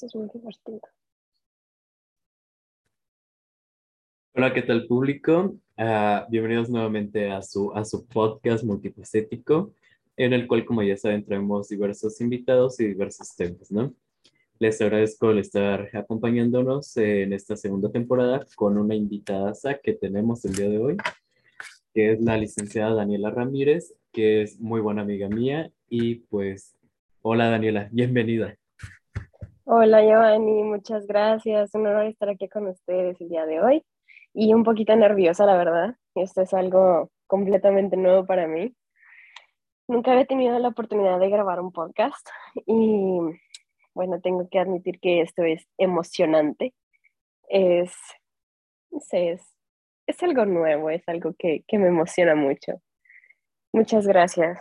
Esto 0.00 0.06
es 0.06 0.14
muy 0.14 0.28
divertido. 0.32 0.80
Hola, 4.32 4.54
¿qué 4.54 4.62
tal 4.62 4.86
público? 4.86 5.56
Ah, 5.76 6.24
bienvenidos 6.30 6.70
nuevamente 6.70 7.32
a 7.32 7.42
su, 7.42 7.72
a 7.72 7.84
su 7.84 8.06
podcast 8.06 8.62
multifacético, 8.62 9.74
en 10.16 10.34
el 10.34 10.46
cual, 10.46 10.64
como 10.64 10.84
ya 10.84 10.96
saben, 10.96 11.24
traemos 11.24 11.68
diversos 11.68 12.20
invitados 12.20 12.78
y 12.78 12.86
diversos 12.86 13.34
temas, 13.34 13.72
¿no? 13.72 13.92
Les 14.60 14.80
agradezco 14.80 15.32
el 15.32 15.40
estar 15.40 15.90
acompañándonos 15.92 16.96
en 16.96 17.32
esta 17.32 17.56
segunda 17.56 17.90
temporada 17.90 18.46
con 18.54 18.78
una 18.78 18.94
invitada 18.94 19.52
que 19.82 19.94
tenemos 19.94 20.44
el 20.44 20.54
día 20.54 20.68
de 20.68 20.78
hoy, 20.78 20.96
que 21.92 22.12
es 22.12 22.20
la 22.20 22.36
licenciada 22.36 22.94
Daniela 22.94 23.32
Ramírez, 23.32 23.94
que 24.12 24.42
es 24.42 24.60
muy 24.60 24.80
buena 24.80 25.02
amiga 25.02 25.28
mía. 25.28 25.72
Y 25.88 26.20
pues, 26.30 26.76
hola 27.20 27.50
Daniela, 27.50 27.88
bienvenida. 27.90 28.56
Hola 29.70 30.02
Giovanni, 30.02 30.62
muchas 30.62 31.06
gracias. 31.06 31.74
Un 31.74 31.86
honor 31.86 32.06
estar 32.06 32.30
aquí 32.30 32.48
con 32.48 32.68
ustedes 32.68 33.20
el 33.20 33.28
día 33.28 33.44
de 33.44 33.60
hoy 33.60 33.84
y 34.32 34.54
un 34.54 34.64
poquito 34.64 34.96
nerviosa, 34.96 35.44
la 35.44 35.58
verdad. 35.58 35.94
Esto 36.14 36.40
es 36.40 36.54
algo 36.54 37.10
completamente 37.26 37.98
nuevo 37.98 38.24
para 38.24 38.46
mí. 38.46 38.74
Nunca 39.86 40.12
había 40.12 40.24
tenido 40.24 40.58
la 40.58 40.68
oportunidad 40.68 41.20
de 41.20 41.28
grabar 41.28 41.60
un 41.60 41.70
podcast 41.70 42.26
y 42.64 43.18
bueno, 43.92 44.22
tengo 44.22 44.48
que 44.50 44.58
admitir 44.58 45.00
que 45.00 45.20
esto 45.20 45.42
es 45.42 45.68
emocionante. 45.76 46.72
Es, 47.50 47.94
no 48.90 49.00
sé, 49.00 49.32
es, 49.32 49.54
es 50.06 50.22
algo 50.22 50.46
nuevo, 50.46 50.88
es 50.88 51.06
algo 51.06 51.34
que, 51.38 51.62
que 51.68 51.78
me 51.78 51.88
emociona 51.88 52.34
mucho. 52.34 52.80
Muchas 53.74 54.06
gracias. 54.06 54.58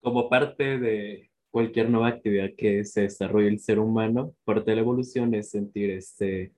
Como 0.00 0.30
parte 0.30 0.78
de 0.78 1.29
cualquier 1.50 1.90
nueva 1.90 2.08
actividad 2.08 2.50
que 2.56 2.84
se 2.84 3.02
desarrolle 3.02 3.48
el 3.48 3.60
ser 3.60 3.78
humano, 3.78 4.34
parte 4.44 4.70
de 4.70 4.76
la 4.76 4.82
evolución 4.82 5.34
es 5.34 5.50
sentir 5.50 5.90
este 5.90 6.52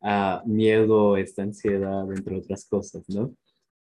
uh, 0.00 0.46
miedo, 0.46 1.16
esta 1.16 1.42
ansiedad, 1.42 2.10
entre 2.12 2.38
otras 2.38 2.66
cosas, 2.68 3.04
¿no? 3.08 3.34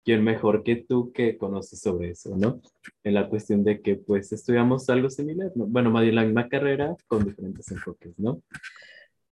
¿Quién 0.04 0.24
mejor 0.24 0.64
que 0.64 0.76
tú 0.76 1.12
que 1.12 1.38
conoces 1.38 1.80
sobre 1.82 2.12
eso, 2.12 2.36
¿no? 2.38 2.62
En 3.04 3.14
la 3.14 3.28
cuestión 3.28 3.64
de 3.64 3.82
que 3.82 3.96
pues 3.96 4.32
estudiamos 4.32 4.90
algo 4.90 5.10
similar, 5.10 5.52
¿no? 5.56 5.66
Bueno, 5.66 5.90
más 5.90 6.04
bien 6.04 6.16
la 6.16 6.24
misma 6.24 6.48
carrera 6.48 6.96
con 7.08 7.26
diferentes 7.26 7.72
enfoques, 7.72 8.18
¿no? 8.20 8.42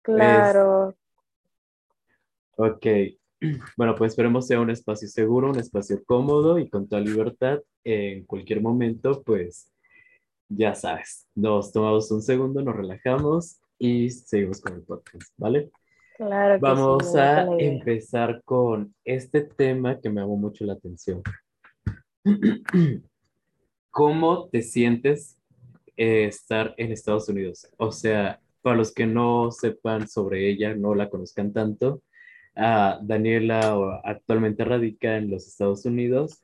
Claro. 0.02 0.95
ok. 2.57 2.85
Bueno, 3.75 3.94
pues 3.95 4.13
esperemos 4.13 4.47
sea 4.47 4.61
un 4.61 4.69
espacio 4.69 5.05
seguro, 5.05 5.50
un 5.50 5.59
espacio 5.59 6.02
cómodo 6.05 6.59
y 6.59 6.69
con 6.69 6.88
toda 6.88 7.02
libertad. 7.02 7.59
En 7.83 8.23
cualquier 8.23 8.61
momento, 8.61 9.22
pues 9.22 9.72
ya 10.55 10.75
sabes, 10.75 11.27
nos 11.35 11.71
tomamos 11.71 12.11
un 12.11 12.21
segundo, 12.21 12.61
nos 12.61 12.75
relajamos 12.75 13.59
y 13.77 14.09
seguimos 14.09 14.61
con 14.61 14.75
el 14.75 14.83
podcast, 14.83 15.31
¿vale? 15.37 15.71
Claro. 16.17 16.59
Vamos 16.59 17.15
a 17.15 17.47
empezar 17.57 18.41
con 18.43 18.93
este 19.03 19.41
tema 19.41 19.99
que 19.99 20.09
me 20.09 20.21
llamó 20.21 20.37
mucho 20.37 20.63
la 20.65 20.73
atención. 20.73 21.21
¿Cómo 23.91 24.49
te 24.49 24.61
sientes 24.61 25.39
eh, 25.97 26.25
estar 26.25 26.73
en 26.77 26.91
Estados 26.91 27.29
Unidos? 27.29 27.67
O 27.77 27.91
sea, 27.91 28.39
para 28.61 28.77
los 28.77 28.93
que 28.93 29.05
no 29.05 29.51
sepan 29.51 30.07
sobre 30.07 30.49
ella, 30.49 30.75
no 30.75 30.93
la 30.95 31.09
conozcan 31.09 31.51
tanto, 31.51 32.03
uh, 32.55 33.03
Daniela 33.05 34.01
actualmente 34.03 34.63
radica 34.63 35.17
en 35.17 35.31
los 35.31 35.47
Estados 35.47 35.85
Unidos 35.85 36.42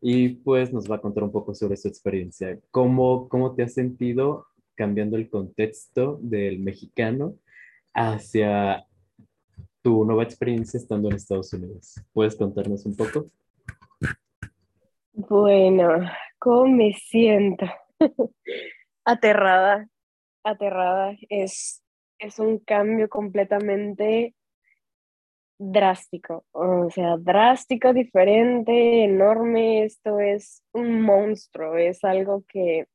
y 0.00 0.30
pues 0.30 0.72
nos 0.72 0.90
va 0.90 0.96
a 0.96 1.00
contar 1.00 1.24
un 1.24 1.32
poco 1.32 1.54
sobre 1.54 1.76
su 1.76 1.88
experiencia. 1.88 2.58
¿Cómo, 2.70 3.28
cómo 3.28 3.54
te 3.54 3.62
has 3.62 3.74
sentido 3.74 4.46
cambiando 4.74 5.16
el 5.16 5.28
contexto 5.28 6.18
del 6.22 6.58
mexicano 6.60 7.34
hacia 7.92 8.86
tu 9.82 10.04
nueva 10.04 10.22
experiencia 10.22 10.78
estando 10.78 11.08
en 11.08 11.16
Estados 11.16 11.52
Unidos? 11.52 12.00
¿Puedes 12.12 12.36
contarnos 12.36 12.86
un 12.86 12.96
poco? 12.96 13.26
Bueno, 15.12 16.10
¿cómo 16.38 16.66
me 16.66 16.94
siento? 16.94 17.66
aterrada, 19.04 19.86
aterrada. 20.42 21.14
Es, 21.28 21.82
es 22.18 22.38
un 22.38 22.58
cambio 22.58 23.08
completamente 23.08 24.34
drástico, 25.62 26.46
o 26.52 26.88
sea, 26.90 27.18
drástico, 27.18 27.92
diferente, 27.92 29.04
enorme, 29.04 29.84
esto 29.84 30.18
es 30.18 30.62
un 30.72 31.02
monstruo, 31.02 31.76
es 31.76 32.02
algo 32.02 32.42
que, 32.48 32.86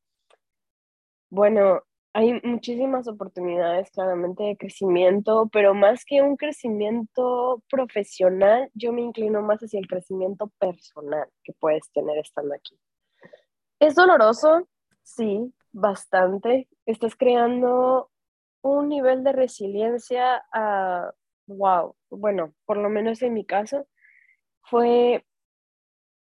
bueno, 1.29 1.83
hay 2.13 2.41
muchísimas 2.43 3.07
oportunidades 3.07 3.91
claramente 3.91 4.43
de 4.43 4.57
crecimiento, 4.57 5.47
pero 5.53 5.75
más 5.75 6.05
que 6.05 6.23
un 6.23 6.37
crecimiento 6.37 7.61
profesional, 7.69 8.71
yo 8.73 8.91
me 8.91 9.01
inclino 9.01 9.43
más 9.43 9.61
hacia 9.61 9.79
el 9.79 9.87
crecimiento 9.87 10.51
personal 10.57 11.27
que 11.43 11.53
puedes 11.53 11.91
tener 11.91 12.17
estando 12.17 12.55
aquí. 12.55 12.79
Es 13.79 13.93
doloroso, 13.93 14.67
sí, 15.03 15.53
bastante. 15.71 16.67
Estás 16.87 17.15
creando 17.15 18.09
un 18.63 18.89
nivel 18.89 19.23
de 19.23 19.33
resiliencia 19.33 20.43
a 20.51 21.13
wow, 21.47 21.95
bueno, 22.09 22.53
por 22.65 22.77
lo 22.77 22.89
menos 22.89 23.21
en 23.21 23.33
mi 23.33 23.45
caso, 23.45 23.87
fue 24.63 25.23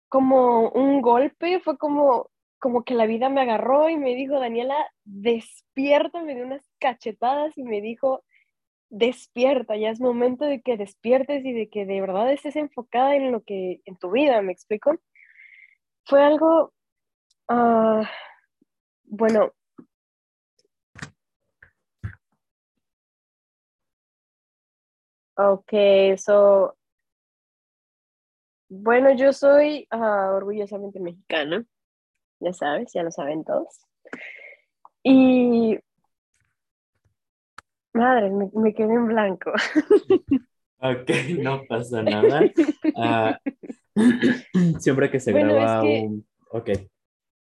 como 0.10 0.70
un 0.70 1.02
golpe, 1.02 1.60
fue 1.62 1.78
como, 1.78 2.30
como 2.60 2.84
que 2.84 2.96
la 2.96 3.06
vida 3.06 3.30
me 3.30 3.42
agarró 3.42 3.90
y 3.90 3.98
me 3.98 4.16
dijo, 4.16 4.40
Daniela, 4.40 4.76
despierta, 5.04 6.22
me 6.22 6.36
dio 6.36 6.46
unas 6.46 6.68
cachetadas 6.80 7.58
y 7.58 7.64
me 7.64 7.82
dijo, 7.82 8.24
despierta, 8.90 9.78
ya 9.78 9.90
es 9.90 10.02
momento 10.02 10.46
de 10.46 10.62
que 10.62 10.76
despiertes 10.76 11.46
y 11.46 11.54
de 11.54 11.70
que 11.70 11.86
de 11.86 12.02
verdad 12.02 12.32
estés 12.32 12.58
enfocada 12.58 13.16
en 13.16 13.32
lo 13.32 13.42
que, 13.42 13.82
en 13.86 13.98
tu 13.98 14.12
vida, 14.12 14.42
¿me 14.42 14.52
explico? 14.52 14.98
Fue 16.04 16.22
algo, 16.22 16.74
uh, 17.50 18.04
bueno, 19.04 19.54
Ok, 25.50 25.74
so, 26.18 26.78
bueno, 28.70 29.16
yo 29.16 29.34
soy 29.34 29.88
uh, 29.92 30.36
orgullosamente 30.36 31.00
mexicana, 31.00 31.66
ya 32.40 32.54
sabes, 32.54 32.92
ya 32.94 33.04
lo 33.04 33.12
saben 33.12 33.44
todos. 33.44 33.86
Y, 35.04 35.80
madre, 37.94 38.30
me, 38.30 38.50
me 38.54 38.74
quedé 38.74 38.94
en 38.94 39.08
blanco. 39.08 39.52
Ok, 40.84 41.12
no 41.38 41.64
pasa 41.68 42.02
nada. 42.02 42.42
Uh, 42.96 43.34
siempre 44.80 45.12
que 45.12 45.20
se 45.20 45.32
bueno, 45.32 45.54
graba 45.54 45.78
es 45.78 45.84
que, 45.84 46.08
un... 46.08 46.28
Ok, 46.50 46.70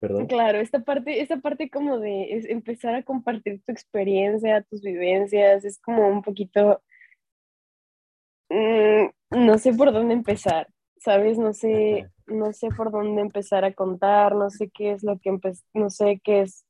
perdón. 0.01 0.27
Claro, 0.27 0.59
esta 0.59 0.81
parte, 0.81 1.21
esta 1.21 1.37
parte 1.37 1.71
como 1.71 2.01
de 2.01 2.37
es 2.37 2.47
empezar 2.47 2.97
a 2.97 3.05
compartir 3.05 3.63
tu 3.65 3.71
experiencia, 3.71 4.63
tus 4.63 4.83
vivencias, 4.83 5.65
es 5.65 5.79
como 5.81 6.09
un 6.09 6.23
poquito 6.23 6.83
no 8.51 9.59
sé 9.59 9.75
por 9.75 9.93
dónde 9.93 10.15
empezar, 10.15 10.69
¿sabes? 10.99 11.39
No 11.39 11.53
sé, 11.53 12.09
no 12.27 12.53
sé 12.53 12.69
por 12.77 12.91
dónde 12.91 13.23
empezar 13.23 13.65
a 13.65 13.73
contar, 13.73 14.35
no 14.35 14.51
sé 14.51 14.71
qué 14.71 14.93
es 14.93 15.03
lo 15.03 15.19
que 15.19 15.29
empe 15.29 15.53
no 15.75 15.91
sé 15.91 16.21
qué 16.23 16.43
es. 16.43 16.65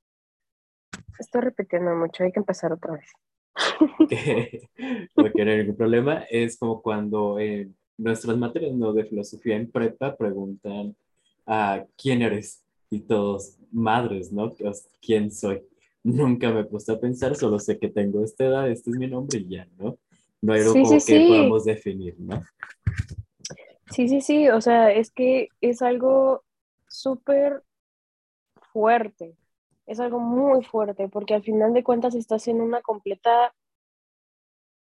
Estoy 1.19 1.43
repitiendo 1.43 1.94
mucho, 1.94 2.25
hay 2.25 2.33
que 2.33 2.41
empezar 2.41 2.72
otra 2.72 2.94
vez. 2.94 3.11
no 5.16 5.25
hay 5.25 5.59
ningún 5.59 5.77
problema. 5.77 6.25
Es 6.31 6.59
como 6.59 6.81
cuando 6.81 7.39
en 7.39 7.77
nuestras 7.97 8.37
materias 8.37 8.75
¿no? 8.75 8.93
de 8.93 9.05
filosofía 9.05 9.56
en 9.56 9.71
prepa 9.71 10.16
preguntan 10.16 10.97
a 11.47 11.84
quién 11.97 12.22
eres 12.22 12.62
y 12.91 13.00
todos 13.00 13.56
madres, 13.72 14.33
¿no? 14.33 14.53
¿Quién 15.00 15.31
soy? 15.31 15.62
Nunca 16.03 16.50
me 16.50 16.60
he 16.60 16.65
puesto 16.65 16.93
a 16.93 17.00
pensar, 17.00 17.34
solo 17.34 17.59
sé 17.59 17.78
que 17.78 17.89
tengo 17.89 18.22
esta 18.22 18.45
edad, 18.45 18.71
este 18.71 18.91
es 18.91 18.97
mi 18.97 19.09
nombre 19.09 19.39
y 19.41 19.48
ya, 19.48 19.69
¿no? 19.78 19.98
No 20.41 20.53
hay 20.53 20.61
algo 20.61 20.73
como 20.73 20.99
que 21.05 21.27
podamos 21.29 21.65
definir, 21.65 22.15
¿no? 22.19 22.43
Sí, 23.91 24.09
sí, 24.09 24.21
sí, 24.21 24.49
o 24.49 24.61
sea, 24.61 24.93
es 24.93 25.11
que 25.11 25.49
es 25.61 25.83
algo 25.83 26.45
súper 26.89 27.63
fuerte, 28.73 29.37
es 29.87 29.99
algo 29.99 30.19
muy 30.19 30.63
fuerte, 30.63 31.09
porque 31.09 31.35
al 31.35 31.43
final 31.43 31.73
de 31.73 31.83
cuentas 31.83 32.15
estás 32.15 32.49
en 32.49 32.61
una 32.61 32.83
completa 32.83 33.55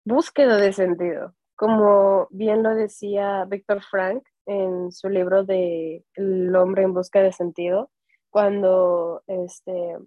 búsqueda 0.06 0.58
de 0.58 0.74
sentido, 0.74 1.36
como 1.56 2.28
bien 2.32 2.64
lo 2.64 2.74
decía 2.76 3.46
Víctor 3.46 3.82
Frank 3.84 4.24
en 4.46 4.92
su 4.92 5.10
libro 5.10 5.44
de 5.44 6.04
El 6.14 6.56
hombre 6.56 6.84
en 6.84 6.94
busca 6.94 7.22
de 7.22 7.34
sentido, 7.34 7.92
cuando 8.30 9.22
este, 9.28 9.98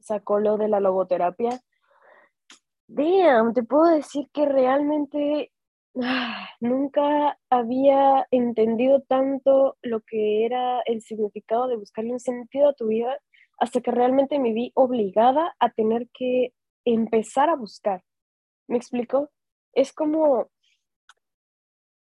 sacó 0.00 0.38
lo 0.38 0.56
de 0.56 0.68
la 0.68 0.80
logoterapia, 0.80 1.60
Damn, 2.86 3.54
te 3.54 3.62
puedo 3.62 3.84
decir 3.94 4.28
que 4.32 4.46
realmente 4.46 5.52
ah, 6.02 6.48
nunca 6.60 7.38
había 7.50 8.26
entendido 8.30 9.00
tanto 9.02 9.76
lo 9.82 10.00
que 10.02 10.44
era 10.44 10.80
el 10.82 11.00
significado 11.02 11.66
de 11.68 11.76
buscarle 11.76 12.12
un 12.12 12.20
sentido 12.20 12.68
a 12.68 12.74
tu 12.74 12.88
vida 12.88 13.18
hasta 13.58 13.80
que 13.80 13.90
realmente 13.90 14.38
me 14.38 14.52
vi 14.52 14.72
obligada 14.74 15.54
a 15.58 15.70
tener 15.70 16.08
que 16.12 16.52
empezar 16.84 17.48
a 17.48 17.56
buscar. 17.56 18.04
¿Me 18.68 18.76
explico? 18.76 19.30
Es 19.72 19.92
como, 19.92 20.50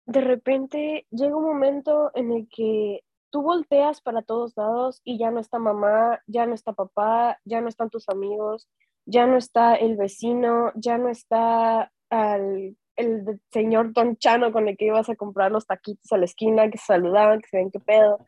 de 0.07 0.21
repente 0.21 1.07
llega 1.11 1.37
un 1.37 1.45
momento 1.45 2.11
en 2.15 2.33
el 2.33 2.49
que 2.49 3.05
tú 3.31 3.43
volteas 3.43 4.01
para 4.01 4.23
todos 4.23 4.57
lados 4.57 5.01
y 5.05 5.19
ya 5.19 5.31
no 5.31 5.41
está 5.41 5.59
mamá, 5.59 6.21
ya 6.27 6.47
no 6.47 6.55
está 6.55 6.73
papá, 6.73 7.39
ya 7.45 7.61
no 7.61 7.69
están 7.69 7.91
tus 7.91 8.09
amigos, 8.09 8.69
ya 9.09 9.27
no 9.27 9.39
está 9.39 9.75
el 9.75 9.97
vecino, 9.97 10.71
ya 10.75 10.99
no 10.99 11.09
está 11.09 11.91
el 12.11 12.77
señor 13.51 13.93
Don 13.95 14.17
Chano 14.19 14.53
con 14.53 14.69
el 14.69 14.77
que 14.77 14.87
ibas 14.87 15.09
a 15.09 15.17
comprar 15.17 15.51
los 15.51 15.67
taquitos 15.67 16.13
a 16.13 16.19
la 16.19 16.27
esquina, 16.27 16.71
que 16.71 16.77
se 16.77 16.87
saludaban, 16.87 17.41
que 17.41 17.49
se 17.49 17.57
ven 17.57 17.71
qué 17.71 17.81
pedo. 17.81 18.19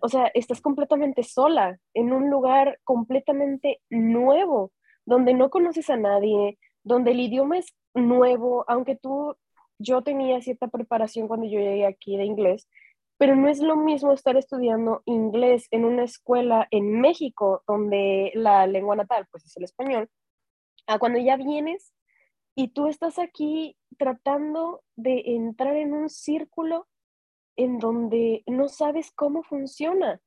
O 0.00 0.08
sea, 0.08 0.30
estás 0.34 0.60
completamente 0.60 1.24
sola, 1.24 1.78
en 1.92 2.12
un 2.12 2.30
lugar 2.30 2.78
completamente 2.84 3.80
nuevo, 3.90 4.70
donde 5.04 5.34
no 5.34 5.50
conoces 5.50 5.90
a 5.90 5.96
nadie, 5.96 6.56
donde 6.84 7.10
el 7.10 7.20
idioma 7.20 7.58
es 7.58 7.74
nuevo, 7.94 8.64
aunque 8.68 8.94
tú, 8.94 9.34
yo 9.78 10.02
tenía 10.02 10.40
cierta 10.40 10.68
preparación 10.68 11.26
cuando 11.26 11.46
yo 11.46 11.58
llegué 11.58 11.84
aquí 11.84 12.16
de 12.16 12.24
inglés, 12.24 12.68
pero 13.16 13.34
no 13.34 13.48
es 13.48 13.58
lo 13.58 13.74
mismo 13.74 14.12
estar 14.12 14.36
estudiando 14.36 15.02
inglés 15.04 15.66
en 15.72 15.84
una 15.84 16.04
escuela 16.04 16.68
en 16.70 17.00
México, 17.00 17.64
donde 17.66 18.30
la 18.34 18.68
lengua 18.68 18.94
natal 18.94 19.26
pues 19.32 19.44
es 19.44 19.56
el 19.56 19.64
español, 19.64 20.08
a 20.88 20.98
cuando 20.98 21.20
ya 21.20 21.36
vienes 21.36 21.92
y 22.56 22.68
tú 22.68 22.88
estás 22.88 23.20
aquí 23.20 23.76
tratando 23.98 24.82
de 24.96 25.22
entrar 25.26 25.76
en 25.76 25.92
un 25.92 26.08
círculo 26.08 26.88
en 27.56 27.78
donde 27.78 28.42
no 28.46 28.68
sabes 28.68 29.12
cómo 29.14 29.42
funciona. 29.42 30.20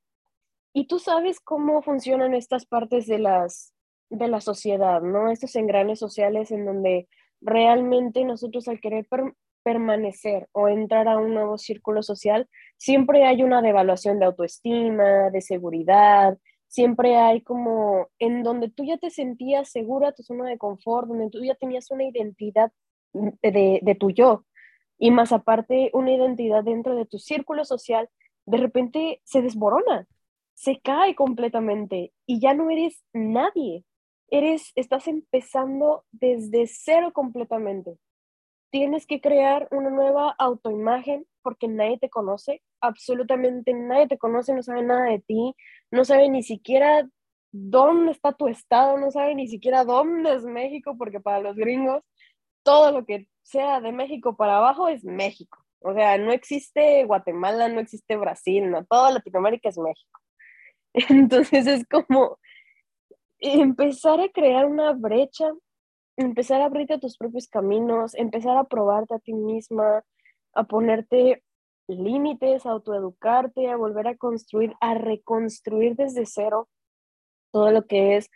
Y 0.74 0.88
tú 0.88 1.00
sabes 1.00 1.42
cómo 1.42 1.82
funcionan 1.82 2.34
estas 2.34 2.66
partes 2.66 3.08
de, 3.08 3.20
las, 3.20 3.74
de 4.10 4.28
la 4.30 4.40
sociedad, 4.40 5.02
¿no? 5.02 5.30
Estos 5.30 5.56
engranes 5.58 6.00
sociales 6.00 6.52
en 6.52 6.66
donde 6.66 7.10
realmente 7.42 8.24
nosotros 8.24 8.68
al 8.68 8.80
querer 8.80 9.08
permanecer 9.64 10.48
o 10.54 10.70
entrar 10.70 11.08
a 11.08 11.18
un 11.18 11.34
nuevo 11.34 11.58
círculo 11.58 12.04
social, 12.04 12.48
siempre 12.78 13.26
hay 13.26 13.44
una 13.44 13.62
devaluación 13.62 14.20
de 14.20 14.26
autoestima, 14.26 15.30
de 15.32 15.42
seguridad, 15.42 16.38
siempre 16.72 17.18
hay 17.18 17.42
como 17.42 18.08
en 18.18 18.44
donde 18.44 18.70
tú 18.70 18.86
ya 18.86 18.98
te 18.98 19.10
sentías 19.10 19.70
segura, 19.70 20.14
tu 20.14 20.24
zona 20.24 20.48
de 20.48 20.58
confort, 20.58 21.10
donde 21.10 21.30
tú 21.30 21.44
ya 21.44 21.54
tenías 21.56 21.92
una 21.92 22.06
identidad 22.06 22.72
de, 23.14 23.80
de 23.82 23.96
tu 23.96 24.10
yo 24.10 24.46
y 24.98 25.12
más 25.12 25.34
aparte 25.34 25.90
una 25.94 26.14
identidad 26.14 26.64
dentro 26.64 26.96
de 26.96 27.06
tu 27.06 27.20
círculo 27.20 27.66
social, 27.66 28.10
de 28.46 28.58
repente 28.58 29.22
se 29.26 29.42
desborona, 29.42 30.08
se 30.54 30.80
cae 30.80 31.14
completamente 31.14 32.14
y 32.26 32.40
ya 32.40 32.54
no 32.54 32.70
eres 32.70 33.04
nadie. 33.12 33.84
Eres, 34.30 34.72
estás 34.76 35.10
empezando 35.10 36.06
desde 36.12 36.68
cero 36.68 37.12
completamente 37.14 37.98
tienes 38.72 39.06
que 39.06 39.22
crear 39.22 39.68
una 39.72 39.90
nueva 39.90 40.36
autoimagen 40.40 41.28
porque 41.44 41.68
nadie 41.68 42.00
te 42.00 42.10
conoce, 42.10 42.62
absolutamente 42.82 43.74
nadie 43.74 44.08
te 44.08 44.18
conoce, 44.18 44.54
no 44.54 44.64
sabe 44.64 44.84
nada 44.84 45.06
de 45.06 45.20
ti, 45.20 45.56
no 45.92 46.06
sabe 46.06 46.30
ni 46.30 46.44
siquiera 46.44 47.08
dónde 47.52 48.14
está 48.14 48.32
tu 48.34 48.48
estado, 48.48 48.98
no 48.98 49.12
sabe 49.12 49.36
ni 49.36 49.48
siquiera 49.48 49.84
dónde 49.84 50.36
es 50.36 50.44
México, 50.44 50.96
porque 50.98 51.20
para 51.20 51.42
los 51.42 51.56
gringos 51.56 52.02
todo 52.64 52.92
lo 52.92 53.06
que 53.06 53.28
sea 53.44 53.82
de 53.82 53.92
México 53.92 54.36
para 54.36 54.58
abajo 54.58 54.88
es 54.88 55.04
México. 55.04 55.64
O 55.80 55.94
sea, 55.94 56.18
no 56.18 56.32
existe 56.32 57.04
Guatemala, 57.06 57.68
no 57.68 57.80
existe 57.80 58.16
Brasil, 58.16 58.70
no, 58.70 58.86
toda 58.86 59.12
Latinoamérica 59.12 59.70
es 59.70 59.78
México. 59.78 60.20
Entonces 60.94 61.68
es 61.68 61.86
como 61.88 62.38
empezar 63.40 64.20
a 64.20 64.30
crear 64.30 64.66
una 64.66 64.94
brecha 64.94 65.52
empezar 66.18 66.62
a 66.62 66.66
abrirte 66.66 67.00
tus 67.00 67.18
propios 67.18 67.48
caminos, 67.48 68.16
empezar 68.16 68.58
a 68.58 68.66
probarte 68.66 69.16
a 69.16 69.20
ti 69.20 69.34
misma, 69.34 70.04
a 70.54 70.64
ponerte 70.64 71.44
límites, 71.88 72.66
a 72.66 72.72
autoeducarte, 72.72 73.70
a 73.70 73.76
volver 73.76 74.08
a 74.08 74.18
construir, 74.18 74.74
a 74.80 74.94
reconstruir 74.94 75.96
desde 75.96 76.26
cero 76.26 76.70
todo 77.52 77.72
lo 77.72 77.86
que 77.86 78.18
es 78.18 78.30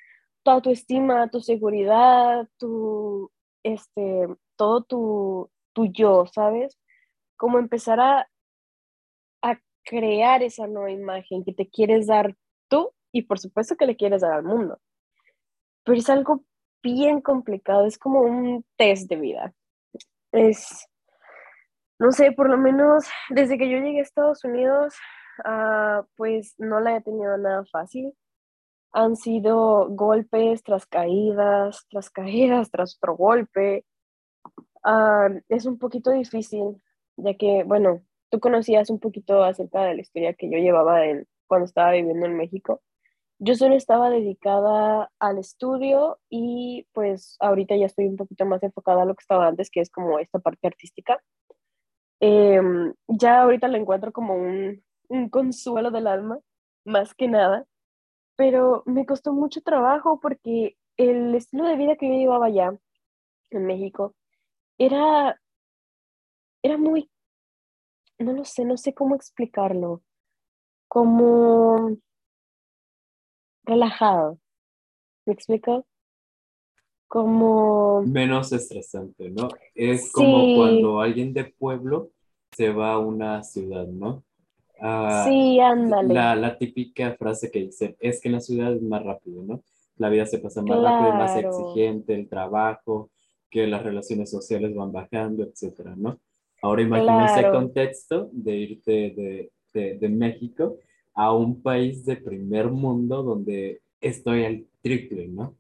tu 0.44 0.52
autoestima, 0.52 1.30
tu 1.30 1.40
seguridad, 1.40 2.48
tu, 2.58 3.32
este, 3.64 4.28
todo 4.56 4.84
tu, 4.84 5.50
tu 5.74 5.86
yo, 5.86 6.26
¿sabes? 6.28 6.78
Como 7.38 7.58
empezar 7.58 8.00
a, 8.00 8.30
a 9.42 9.60
crear 9.84 10.44
esa 10.44 10.68
nueva 10.68 10.92
imagen 10.92 11.44
que 11.44 11.54
te 11.54 11.70
quieres 11.70 12.08
dar 12.08 12.36
tú 12.68 12.92
y 13.12 13.24
por 13.24 13.40
supuesto 13.40 13.76
que 13.76 13.86
le 13.86 13.96
quieres 13.96 14.22
dar 14.22 14.34
al 14.34 14.44
mundo. 14.44 14.80
Pero 15.84 15.98
es 15.98 16.10
algo 16.10 16.44
bien 16.86 17.20
complicado, 17.20 17.88
es 17.88 17.98
como 17.98 18.22
un 18.22 18.64
test 18.78 19.10
de 19.10 19.16
vida. 19.16 19.54
Es, 20.32 20.88
no 21.98 22.12
sé, 22.12 22.32
por 22.32 22.48
lo 22.48 22.58
menos 22.58 23.06
desde 23.30 23.58
que 23.58 23.70
yo 23.70 23.80
llegué 23.80 24.00
a 24.00 24.04
Estados 24.04 24.44
Unidos, 24.44 24.94
uh, 25.46 26.06
pues 26.16 26.54
no 26.60 26.80
la 26.80 26.96
he 26.96 27.02
tenido 27.02 27.36
nada 27.38 27.66
fácil. 27.72 28.14
Han 28.92 29.16
sido 29.16 29.90
golpes 29.90 30.62
tras 30.62 30.86
caídas, 30.86 31.88
tras 31.90 32.12
caídas, 32.12 32.70
tras 32.70 32.98
otro 32.98 33.16
golpe. 33.16 33.84
Uh, 34.84 35.42
es 35.50 35.66
un 35.66 35.80
poquito 35.80 36.12
difícil, 36.12 36.82
ya 37.18 37.34
que, 37.34 37.64
bueno, 37.64 38.04
tú 38.30 38.40
conocías 38.40 38.92
un 38.92 39.00
poquito 39.00 39.44
acerca 39.44 39.84
de 39.86 39.96
la 39.96 40.02
historia 40.02 40.36
que 40.36 40.52
yo 40.52 40.60
llevaba 40.60 41.04
en, 41.04 41.28
cuando 41.48 41.66
estaba 41.66 41.94
viviendo 41.94 42.28
en 42.28 42.38
México. 42.38 42.84
Yo 43.40 43.56
solo 43.56 43.76
estaba 43.76 44.10
dedicada 44.10 45.12
al 45.20 45.38
estudio 45.40 46.20
y 46.30 46.88
pues 46.94 47.36
ahorita 47.40 47.76
ya 47.76 47.86
estoy 47.86 48.08
un 48.08 48.16
poquito 48.16 48.46
más 48.46 48.64
enfocada 48.64 49.02
a 49.02 49.06
lo 49.06 49.14
que 49.16 49.22
estaba 49.22 49.48
antes, 49.48 49.70
que 49.70 49.82
es 49.82 49.90
como 49.90 50.20
esta 50.20 50.40
parte 50.40 50.68
artística. 50.68 51.22
Em, 52.22 52.94
ya 53.08 53.42
ahorita 53.42 53.68
lo 53.68 53.78
encuentro 53.78 54.12
como 54.14 54.36
un, 54.36 54.84
un 55.10 55.30
consuelo 55.30 55.92
del 55.92 56.08
alma, 56.08 56.40
más 56.86 57.14
que 57.14 57.28
nada, 57.28 57.66
pero 58.38 58.84
me 58.86 59.06
costó 59.06 59.34
mucho 59.34 59.62
trabajo 59.62 60.20
porque 60.22 60.78
el 60.98 61.36
estilo 61.36 61.66
de 61.66 61.76
vida 61.76 61.96
que 61.98 62.08
yo 62.08 62.16
llevaba 62.16 62.48
allá 62.48 62.74
en 63.52 63.66
México 63.66 64.16
era, 64.78 65.40
era 66.64 66.78
muy, 66.78 67.10
no 68.20 68.34
lo 68.34 68.46
sé, 68.46 68.66
no 68.66 68.78
sé 68.78 68.94
cómo 68.94 69.16
explicarlo, 69.16 70.02
como 70.88 71.98
relajado. 73.66 74.40
¿Me 75.26 75.34
explico? 75.34 75.86
Como... 77.08 78.02
Menos 78.04 78.52
estresante, 78.52 79.30
¿no? 79.30 79.48
Es 79.74 80.12
como 80.12 80.56
cuando 80.56 81.02
alguien 81.02 81.34
de 81.34 81.46
pueblo 81.46 82.12
se 82.52 82.72
va 82.72 82.94
a 82.94 83.00
una 83.00 83.44
ciudad, 83.44 83.88
¿no? 83.88 84.24
Ah, 84.80 85.24
sí, 85.28 85.60
ándale. 85.60 86.14
La, 86.14 86.36
la, 86.36 86.58
típica 86.58 87.16
frase 87.16 87.50
que 87.50 87.60
dice, 87.60 87.96
es 88.00 88.22
que 88.22 88.28
en 88.28 88.34
la 88.34 88.42
ciudad 88.42 88.74
es 88.74 88.82
más 88.82 89.04
rápido, 89.04 89.44
¿no? 89.44 89.64
La 89.98 90.10
vida 90.10 90.26
se 90.26 90.40
pasa 90.40 90.62
más 90.62 90.82
rápido, 90.82 91.10
es 91.10 91.16
más 91.16 91.38
exigente, 91.38 92.14
el 92.14 92.28
trabajo, 92.28 93.10
que 93.50 93.68
las 93.68 93.84
relaciones 93.84 94.30
sociales 94.30 94.76
van 94.76 94.92
bajando, 94.92 95.44
etcétera, 95.44 95.96
¿no? 95.96 96.20
Ahora 96.62 96.82
imagina 96.82 97.26
ese 97.28 97.50
contexto 97.50 98.30
de 98.34 98.56
irte 98.56 98.92
de, 98.92 99.52
de, 99.74 99.98
de 99.98 100.10
México 100.10 100.78
a 101.16 101.34
un 101.34 101.62
país 101.62 102.06
de 102.06 102.18
primer 102.18 102.70
mundo 102.70 103.24
donde 103.24 103.82
estoy 104.02 104.46
al 104.46 104.68
triple, 104.82 105.28
¿no? 105.28 105.56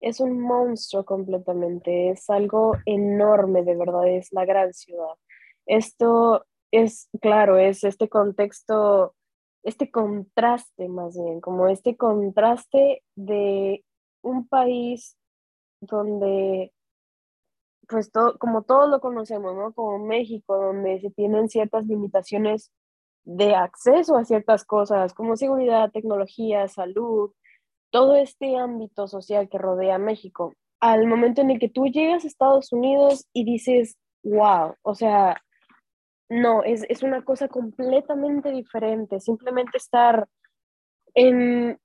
Es 0.00 0.20
un 0.20 0.40
monstruo 0.40 1.04
completamente, 1.04 2.10
es 2.10 2.30
algo 2.30 2.76
enorme, 2.86 3.62
de 3.62 3.76
verdad, 3.76 4.08
es 4.08 4.32
la 4.32 4.44
gran 4.44 4.72
ciudad. 4.72 5.14
Esto 5.66 6.44
es, 6.70 7.08
claro, 7.20 7.58
es 7.58 7.84
este 7.84 8.08
contexto, 8.08 9.14
este 9.62 9.90
contraste 9.90 10.88
más 10.88 11.16
bien, 11.16 11.40
como 11.40 11.68
este 11.68 11.96
contraste 11.96 13.02
de 13.14 13.84
un 14.22 14.48
país 14.48 15.16
donde, 15.80 16.72
pues 17.88 18.10
todo, 18.10 18.38
como 18.38 18.62
todos 18.62 18.88
lo 18.88 19.00
conocemos, 19.00 19.54
¿no? 19.54 19.72
Como 19.72 19.98
México, 19.98 20.56
donde 20.56 21.00
se 21.00 21.10
tienen 21.10 21.48
ciertas 21.48 21.86
limitaciones 21.86 22.72
de 23.24 23.54
acceso 23.54 24.16
a 24.16 24.24
ciertas 24.24 24.64
cosas 24.64 25.14
como 25.14 25.36
seguridad, 25.36 25.90
tecnología, 25.90 26.68
salud, 26.68 27.32
todo 27.90 28.16
este 28.16 28.56
ámbito 28.56 29.06
social 29.06 29.48
que 29.48 29.58
rodea 29.58 29.96
a 29.96 29.98
México. 29.98 30.54
Al 30.80 31.06
momento 31.06 31.40
en 31.40 31.50
el 31.50 31.60
que 31.60 31.68
tú 31.68 31.86
llegas 31.86 32.24
a 32.24 32.26
Estados 32.26 32.72
Unidos 32.72 33.28
y 33.32 33.44
dices, 33.44 33.96
wow, 34.24 34.74
o 34.82 34.94
sea, 34.94 35.40
no, 36.28 36.64
es, 36.64 36.84
es 36.88 37.02
una 37.02 37.22
cosa 37.22 37.48
completamente 37.48 38.50
diferente. 38.50 39.20
Simplemente 39.20 39.76
estar 39.76 40.26
en, 41.14 41.78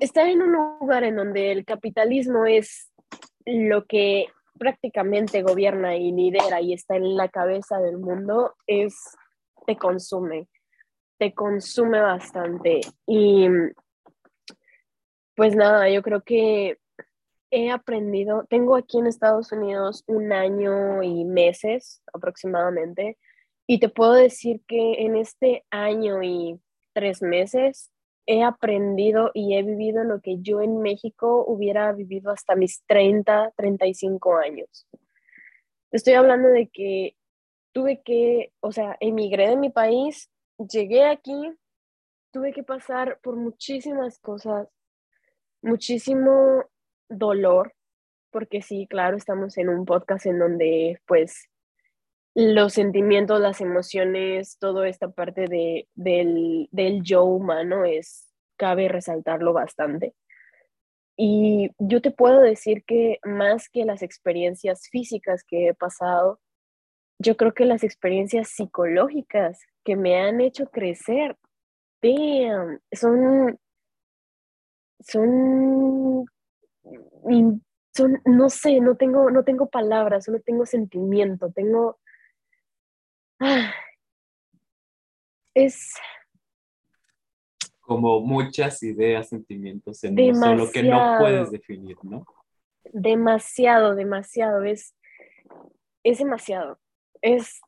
estar 0.00 0.26
en 0.26 0.42
un 0.42 0.52
lugar 0.52 1.04
en 1.04 1.16
donde 1.16 1.52
el 1.52 1.64
capitalismo 1.64 2.44
es 2.44 2.92
lo 3.46 3.86
que 3.86 4.26
prácticamente 4.58 5.42
gobierna 5.42 5.96
y 5.96 6.12
lidera 6.12 6.60
y 6.60 6.74
está 6.74 6.96
en 6.96 7.16
la 7.16 7.28
cabeza 7.28 7.78
del 7.78 7.96
mundo, 7.96 8.56
es, 8.66 9.16
te 9.66 9.76
consume 9.76 10.48
te 11.18 11.34
consume 11.34 12.00
bastante. 12.00 12.80
Y 13.06 13.48
pues 15.34 15.54
nada, 15.54 15.88
yo 15.90 16.02
creo 16.02 16.22
que 16.22 16.78
he 17.50 17.70
aprendido, 17.70 18.44
tengo 18.48 18.76
aquí 18.76 18.98
en 18.98 19.06
Estados 19.06 19.52
Unidos 19.52 20.04
un 20.06 20.32
año 20.32 21.02
y 21.02 21.24
meses 21.24 22.02
aproximadamente, 22.12 23.18
y 23.66 23.80
te 23.80 23.88
puedo 23.88 24.14
decir 24.14 24.62
que 24.66 25.04
en 25.04 25.16
este 25.16 25.64
año 25.70 26.22
y 26.22 26.58
tres 26.94 27.22
meses 27.22 27.90
he 28.26 28.42
aprendido 28.42 29.30
y 29.34 29.56
he 29.56 29.62
vivido 29.62 30.04
lo 30.04 30.20
que 30.20 30.38
yo 30.40 30.60
en 30.60 30.80
México 30.80 31.44
hubiera 31.46 31.92
vivido 31.92 32.30
hasta 32.30 32.54
mis 32.56 32.82
30, 32.86 33.52
35 33.56 34.36
años. 34.36 34.86
Estoy 35.90 36.14
hablando 36.14 36.48
de 36.48 36.68
que 36.68 37.16
tuve 37.72 38.02
que, 38.02 38.52
o 38.60 38.72
sea, 38.72 38.96
emigré 39.00 39.48
de 39.50 39.56
mi 39.56 39.70
país, 39.70 40.30
llegué 40.58 41.04
aquí, 41.04 41.54
tuve 42.32 42.52
que 42.52 42.62
pasar 42.62 43.18
por 43.22 43.36
muchísimas 43.36 44.18
cosas, 44.18 44.68
muchísimo 45.62 46.64
dolor, 47.08 47.74
porque 48.30 48.62
sí, 48.62 48.86
claro, 48.88 49.16
estamos 49.16 49.56
en 49.58 49.68
un 49.68 49.84
podcast 49.84 50.26
en 50.26 50.38
donde 50.38 51.00
pues 51.06 51.48
los 52.34 52.74
sentimientos, 52.74 53.40
las 53.40 53.60
emociones, 53.60 54.58
toda 54.58 54.88
esta 54.88 55.10
parte 55.10 55.46
de, 55.48 55.88
del, 55.94 56.68
del 56.70 57.02
yo 57.02 57.24
humano 57.24 57.84
es, 57.84 58.28
cabe 58.56 58.88
resaltarlo 58.88 59.52
bastante. 59.52 60.14
Y 61.16 61.70
yo 61.78 62.00
te 62.00 62.12
puedo 62.12 62.40
decir 62.40 62.84
que 62.84 63.18
más 63.24 63.68
que 63.68 63.84
las 63.84 64.02
experiencias 64.02 64.88
físicas 64.88 65.42
que 65.42 65.68
he 65.68 65.74
pasado, 65.74 66.38
yo 67.18 67.36
creo 67.36 67.52
que 67.52 67.64
las 67.64 67.82
experiencias 67.82 68.48
psicológicas 68.48 69.60
que 69.84 69.96
me 69.96 70.20
han 70.20 70.40
hecho 70.40 70.66
crecer, 70.70 71.36
damn, 72.00 72.80
son, 72.92 73.58
son 75.00 76.26
son, 77.98 78.20
no 78.24 78.48
sé, 78.48 78.80
no 78.80 78.96
tengo, 78.96 79.30
no 79.30 79.44
tengo 79.44 79.68
palabras, 79.68 80.24
solo 80.24 80.40
tengo 80.40 80.64
sentimiento, 80.66 81.50
tengo... 81.50 81.98
Ah, 83.40 83.72
es... 85.54 85.94
Como 87.80 88.20
muchas 88.20 88.82
ideas, 88.82 89.30
sentimientos 89.30 90.04
en 90.04 90.18
uno 90.20 90.34
solo 90.34 90.70
que 90.70 90.82
no 90.82 91.16
puedes 91.18 91.50
definir, 91.50 91.96
¿no? 92.02 92.24
Demasiado, 92.92 93.94
demasiado, 93.94 94.62
es, 94.62 94.94
es 96.04 96.18
demasiado. 96.18 96.78
Es, 97.22 97.60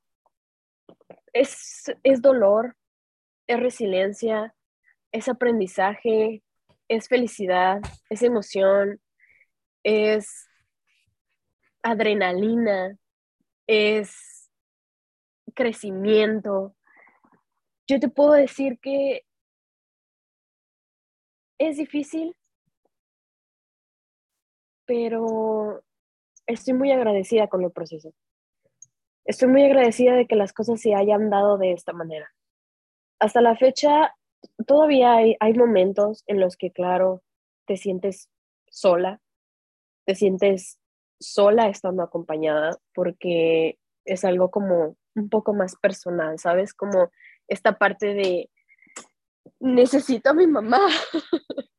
es, 1.32 1.92
es 2.02 2.22
dolor, 2.22 2.76
es 3.46 3.60
resiliencia, 3.60 4.54
es 5.12 5.28
aprendizaje, 5.28 6.42
es 6.88 7.08
felicidad, 7.08 7.80
es 8.08 8.22
emoción, 8.22 9.00
es 9.82 10.48
adrenalina, 11.82 12.96
es 13.66 14.50
crecimiento. 15.54 16.74
Yo 17.86 17.98
te 17.98 18.08
puedo 18.08 18.32
decir 18.32 18.78
que 18.80 19.24
es 21.58 21.76
difícil, 21.76 22.36
pero 24.86 25.82
estoy 26.46 26.74
muy 26.74 26.90
agradecida 26.90 27.48
con 27.48 27.62
el 27.62 27.70
proceso. 27.70 28.12
Estoy 29.24 29.48
muy 29.48 29.64
agradecida 29.64 30.14
de 30.14 30.26
que 30.26 30.36
las 30.36 30.52
cosas 30.52 30.80
se 30.80 30.94
hayan 30.94 31.30
dado 31.30 31.58
de 31.58 31.72
esta 31.72 31.92
manera. 31.92 32.32
Hasta 33.18 33.40
la 33.40 33.56
fecha, 33.56 34.14
todavía 34.66 35.14
hay, 35.14 35.36
hay 35.40 35.54
momentos 35.54 36.24
en 36.26 36.40
los 36.40 36.56
que, 36.56 36.72
claro, 36.72 37.22
te 37.66 37.76
sientes 37.76 38.30
sola, 38.70 39.20
te 40.06 40.14
sientes 40.14 40.78
sola 41.20 41.68
estando 41.68 42.02
acompañada 42.02 42.78
porque 42.94 43.78
es 44.04 44.24
algo 44.24 44.50
como 44.50 44.96
un 45.14 45.28
poco 45.28 45.52
más 45.52 45.76
personal, 45.76 46.38
¿sabes? 46.38 46.72
Como 46.72 47.10
esta 47.46 47.76
parte 47.76 48.14
de 48.14 48.50
necesito 49.60 50.30
a 50.30 50.34
mi 50.34 50.46
mamá. 50.46 50.80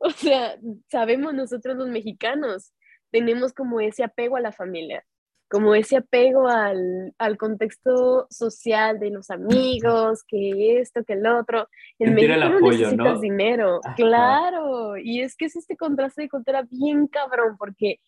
o 0.00 0.10
sea, 0.10 0.58
sabemos 0.90 1.32
nosotros 1.32 1.76
los 1.76 1.88
mexicanos, 1.88 2.74
tenemos 3.10 3.54
como 3.54 3.80
ese 3.80 4.04
apego 4.04 4.36
a 4.36 4.40
la 4.40 4.52
familia 4.52 5.04
como 5.48 5.74
ese 5.74 5.98
apego 5.98 6.48
al, 6.48 7.14
al, 7.18 7.36
contexto 7.36 8.26
social 8.30 8.98
de 8.98 9.10
los 9.10 9.30
amigos, 9.30 10.24
que 10.26 10.80
esto, 10.80 11.04
que 11.04 11.12
el 11.14 11.26
otro. 11.26 11.68
En 11.98 12.14
México 12.14 12.48
no 12.48 12.60
necesitas 12.60 13.20
dinero, 13.20 13.80
claro, 13.96 14.96
y 14.96 15.20
es 15.20 15.36
que 15.36 15.46
es 15.46 15.56
este 15.56 15.76
contraste 15.76 16.22
de 16.22 16.28
cultura 16.28 16.66
bien 16.70 17.06
cabrón, 17.06 17.56
porque 17.58 18.00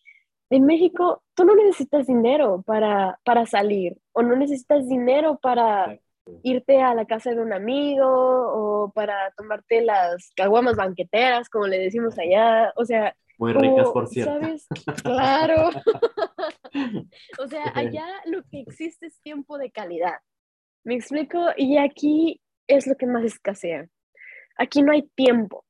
en 0.49 0.65
México 0.65 1.23
tú 1.35 1.45
no 1.45 1.55
necesitas 1.55 2.07
dinero 2.07 2.63
para, 2.65 3.19
para 3.23 3.45
salir, 3.45 3.97
o 4.13 4.23
no 4.23 4.35
necesitas 4.35 4.87
dinero 4.87 5.39
para 5.41 5.99
irte 6.43 6.81
a 6.81 6.93
la 6.93 7.05
casa 7.05 7.31
de 7.31 7.41
un 7.41 7.53
amigo, 7.53 8.05
o 8.07 8.91
para 8.91 9.31
tomarte 9.37 9.81
las 9.81 10.31
caguamas 10.35 10.75
banqueteras, 10.75 11.49
como 11.49 11.67
le 11.67 11.79
decimos 11.79 12.17
allá, 12.19 12.73
o 12.75 12.85
sea, 12.85 13.15
muy 13.37 13.53
ricas, 13.53 13.89
por 13.89 14.07
cierto. 14.07 14.33
¿Sabes? 14.33 14.67
Claro. 15.03 15.69
o 17.39 17.47
sea, 17.47 17.71
allá 17.75 18.05
lo 18.25 18.43
que 18.43 18.61
existe 18.61 19.07
es 19.07 19.21
tiempo 19.21 19.57
de 19.57 19.71
calidad. 19.71 20.15
¿Me 20.83 20.95
explico? 20.95 21.39
Y 21.55 21.77
aquí 21.77 22.41
es 22.67 22.87
lo 22.87 22.95
que 22.95 23.05
más 23.05 23.23
escasea. 23.23 23.87
Aquí 24.57 24.81
no 24.81 24.91
hay 24.91 25.03
tiempo. 25.15 25.65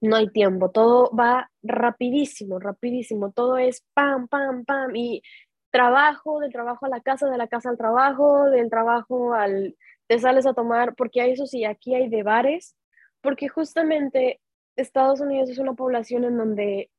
No 0.00 0.16
hay 0.16 0.28
tiempo. 0.28 0.70
Todo 0.70 1.10
va 1.14 1.50
rapidísimo, 1.62 2.58
rapidísimo. 2.58 3.32
Todo 3.32 3.56
es 3.56 3.84
pam, 3.94 4.28
pam, 4.28 4.64
pam. 4.64 4.94
Y 4.94 5.22
trabajo, 5.70 6.40
del 6.40 6.52
trabajo 6.52 6.86
a 6.86 6.90
la 6.90 7.00
casa, 7.00 7.28
de 7.28 7.38
la 7.38 7.48
casa 7.48 7.70
al 7.70 7.78
trabajo, 7.78 8.50
del 8.50 8.70
trabajo 8.70 9.34
al... 9.34 9.76
Te 10.06 10.18
sales 10.18 10.44
a 10.46 10.52
tomar, 10.52 10.94
porque 10.94 11.22
hay 11.22 11.32
eso 11.32 11.46
sí, 11.46 11.64
aquí 11.64 11.94
hay 11.94 12.10
de 12.10 12.22
bares, 12.22 12.76
porque 13.22 13.48
justamente 13.48 14.38
Estados 14.76 15.20
Unidos 15.20 15.50
es 15.50 15.58
una 15.58 15.74
población 15.74 16.24
en 16.24 16.36
donde 16.36 16.90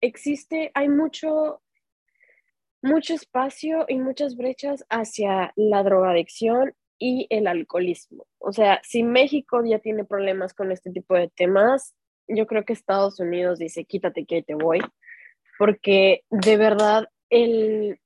existe, 0.00 0.70
hay 0.74 0.88
mucho, 0.88 1.60
mucho 2.82 3.14
espacio 3.14 3.84
y 3.88 3.98
muchas 3.98 4.36
brechas 4.36 4.84
hacia 4.88 5.52
la 5.56 5.82
drogadicción 5.82 6.74
y 6.98 7.26
el 7.30 7.46
alcoholismo. 7.46 8.26
O 8.38 8.52
sea, 8.52 8.80
si 8.84 9.02
México 9.02 9.62
ya 9.64 9.78
tiene 9.78 10.04
problemas 10.04 10.54
con 10.54 10.72
este 10.72 10.90
tipo 10.90 11.14
de 11.14 11.28
temas, 11.28 11.94
yo 12.26 12.46
creo 12.46 12.64
que 12.64 12.72
Estados 12.72 13.18
Unidos 13.20 13.58
dice, 13.58 13.84
quítate 13.84 14.24
que 14.26 14.42
te 14.42 14.54
voy, 14.54 14.80
porque 15.58 16.24
de 16.30 16.56
verdad 16.56 17.08
el, 17.30 18.00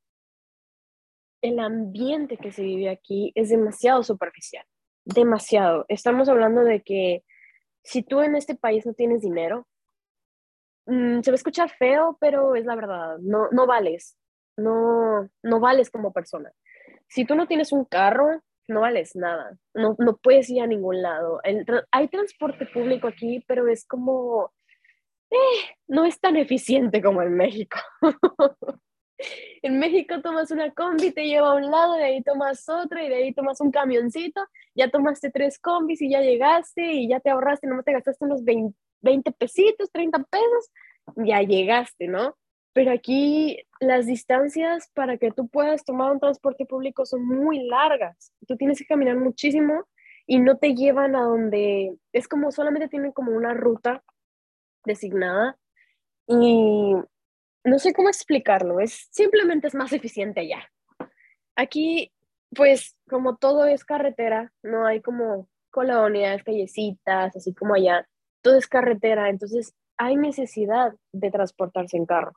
el 1.43 1.59
ambiente 1.59 2.37
que 2.37 2.53
se 2.53 2.63
vive 2.63 2.89
aquí 2.89 3.33
es 3.35 3.49
demasiado 3.49 4.03
superficial, 4.03 4.65
demasiado. 5.05 5.85
Estamos 5.89 6.29
hablando 6.29 6.63
de 6.63 6.83
que 6.83 7.25
si 7.83 8.03
tú 8.03 8.21
en 8.21 8.37
este 8.37 8.55
país 8.55 8.87
no 8.87 8.95
tienes 8.95 9.21
dinero, 9.23 9.67
mm, 10.87 11.21
se 11.23 11.31
va 11.31 11.35
a 11.35 11.37
escuchar 11.37 11.71
feo, 11.71 12.17
pero 12.21 12.55
es 12.55 12.65
la 12.65 12.77
verdad, 12.77 13.19
no, 13.19 13.49
no 13.51 13.67
vales, 13.67 14.17
no, 14.57 15.29
no 15.43 15.61
vales 15.61 15.91
como 15.91 16.13
persona. 16.13 16.53
Si 17.09 17.25
tú 17.25 17.35
no 17.35 17.47
tienes 17.47 17.73
un 17.73 17.85
carro, 17.85 18.43
no 18.69 18.81
vales 18.81 19.17
nada, 19.17 19.59
no, 19.75 19.97
no 19.99 20.17
puedes 20.17 20.49
ir 20.51 20.63
a 20.63 20.67
ningún 20.67 21.03
lado. 21.03 21.41
hay 21.91 22.09
transporte 22.09 22.67
público 22.67 23.09
aquí, 23.09 23.45
pero 23.47 23.69
es 23.69 23.87
como, 23.87 24.53
eh, 25.31 25.77
no 25.89 26.05
es 26.05 26.21
tan 26.21 26.37
eficiente 26.37 27.03
como 27.03 27.23
en 27.23 27.35
México. 27.37 27.79
En 29.63 29.79
México 29.79 30.21
tomas 30.21 30.51
una 30.51 30.73
combi, 30.73 31.13
te 31.13 31.25
lleva 31.27 31.53
a 31.53 31.55
un 31.55 31.71
lado, 31.71 31.95
de 31.95 32.05
ahí 32.05 32.23
tomas 32.23 32.69
otro 32.69 33.01
y 33.01 33.09
de 33.09 33.15
ahí 33.17 33.33
tomas 33.33 33.61
un 33.61 33.71
camioncito, 33.71 34.41
ya 34.75 34.91
tomaste 34.91 35.31
tres 35.31 35.59
combis 35.59 36.03
y 36.03 36.11
ya 36.11 36.21
llegaste 36.21 36.93
y 36.93 37.09
ya 37.09 37.21
te 37.21 37.31
ahorraste, 37.31 37.67
nomás 37.67 37.85
te 37.85 37.93
gastaste 37.93 38.25
unos 38.25 38.45
20, 38.45 38.77
20 39.03 39.33
pesitos, 39.33 39.91
30 39.93 40.19
pesos, 40.25 40.71
ya 41.17 41.43
llegaste, 41.43 42.09
¿no? 42.09 42.37
Pero 42.73 42.91
aquí 42.91 43.59
las 43.81 44.07
distancias 44.07 44.91
para 44.95 45.19
que 45.19 45.31
tú 45.31 45.49
puedas 45.49 45.85
tomar 45.85 46.11
un 46.11 46.21
transporte 46.21 46.65
público 46.65 47.05
son 47.05 47.27
muy 47.27 47.67
largas. 47.69 48.33
Tú 48.47 48.57
tienes 48.57 48.79
que 48.79 48.87
caminar 48.87 49.17
muchísimo 49.17 49.85
y 50.27 50.39
no 50.39 50.57
te 50.57 50.75
llevan 50.75 51.15
a 51.15 51.23
donde 51.23 51.95
es 52.13 52.29
como 52.29 52.51
solamente 52.51 52.89
tienen 52.89 53.13
como 53.13 53.33
una 53.33 53.55
ruta 53.55 54.03
designada 54.85 55.59
y 56.27 56.95
no 57.65 57.79
sé 57.79 57.93
cómo 57.93 58.09
explicarlo, 58.09 58.81
es 58.81 59.09
simplemente 59.11 59.69
es 59.69 59.75
más 59.75 59.93
eficiente 59.93 60.41
allá. 60.41 60.71
Aquí, 61.57 62.13
pues, 62.55 62.97
como 63.09 63.37
todo 63.37 63.67
es 63.67 63.85
carretera, 63.85 64.53
no 64.63 64.87
hay 64.87 65.01
como 65.01 65.49
colonias, 65.71 66.43
callecitas, 66.43 67.35
así 67.37 67.55
como 67.55 67.75
allá, 67.75 68.07
todo 68.43 68.57
es 68.57 68.67
carretera, 68.67 69.29
entonces 69.29 69.75
hay 69.97 70.17
necesidad 70.17 70.93
de 71.13 71.31
transportarse 71.31 71.97
en 71.97 72.07
carro. 72.07 72.33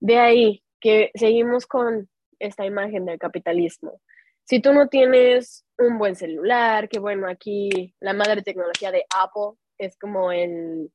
De 0.00 0.18
ahí 0.18 0.62
que 0.80 1.10
seguimos 1.14 1.66
con 1.66 2.08
esta 2.38 2.64
imagen 2.64 3.04
del 3.04 3.18
capitalismo. 3.18 4.00
Si 4.44 4.60
tú 4.60 4.72
no 4.72 4.88
tienes 4.88 5.64
un 5.78 5.98
buen 5.98 6.16
celular, 6.16 6.88
que 6.88 6.98
bueno, 6.98 7.28
aquí 7.28 7.94
la 8.00 8.14
madre 8.14 8.42
tecnología 8.42 8.90
de 8.90 9.04
Apple 9.14 9.58
es 9.78 9.96
como 9.98 10.32
el 10.32 10.90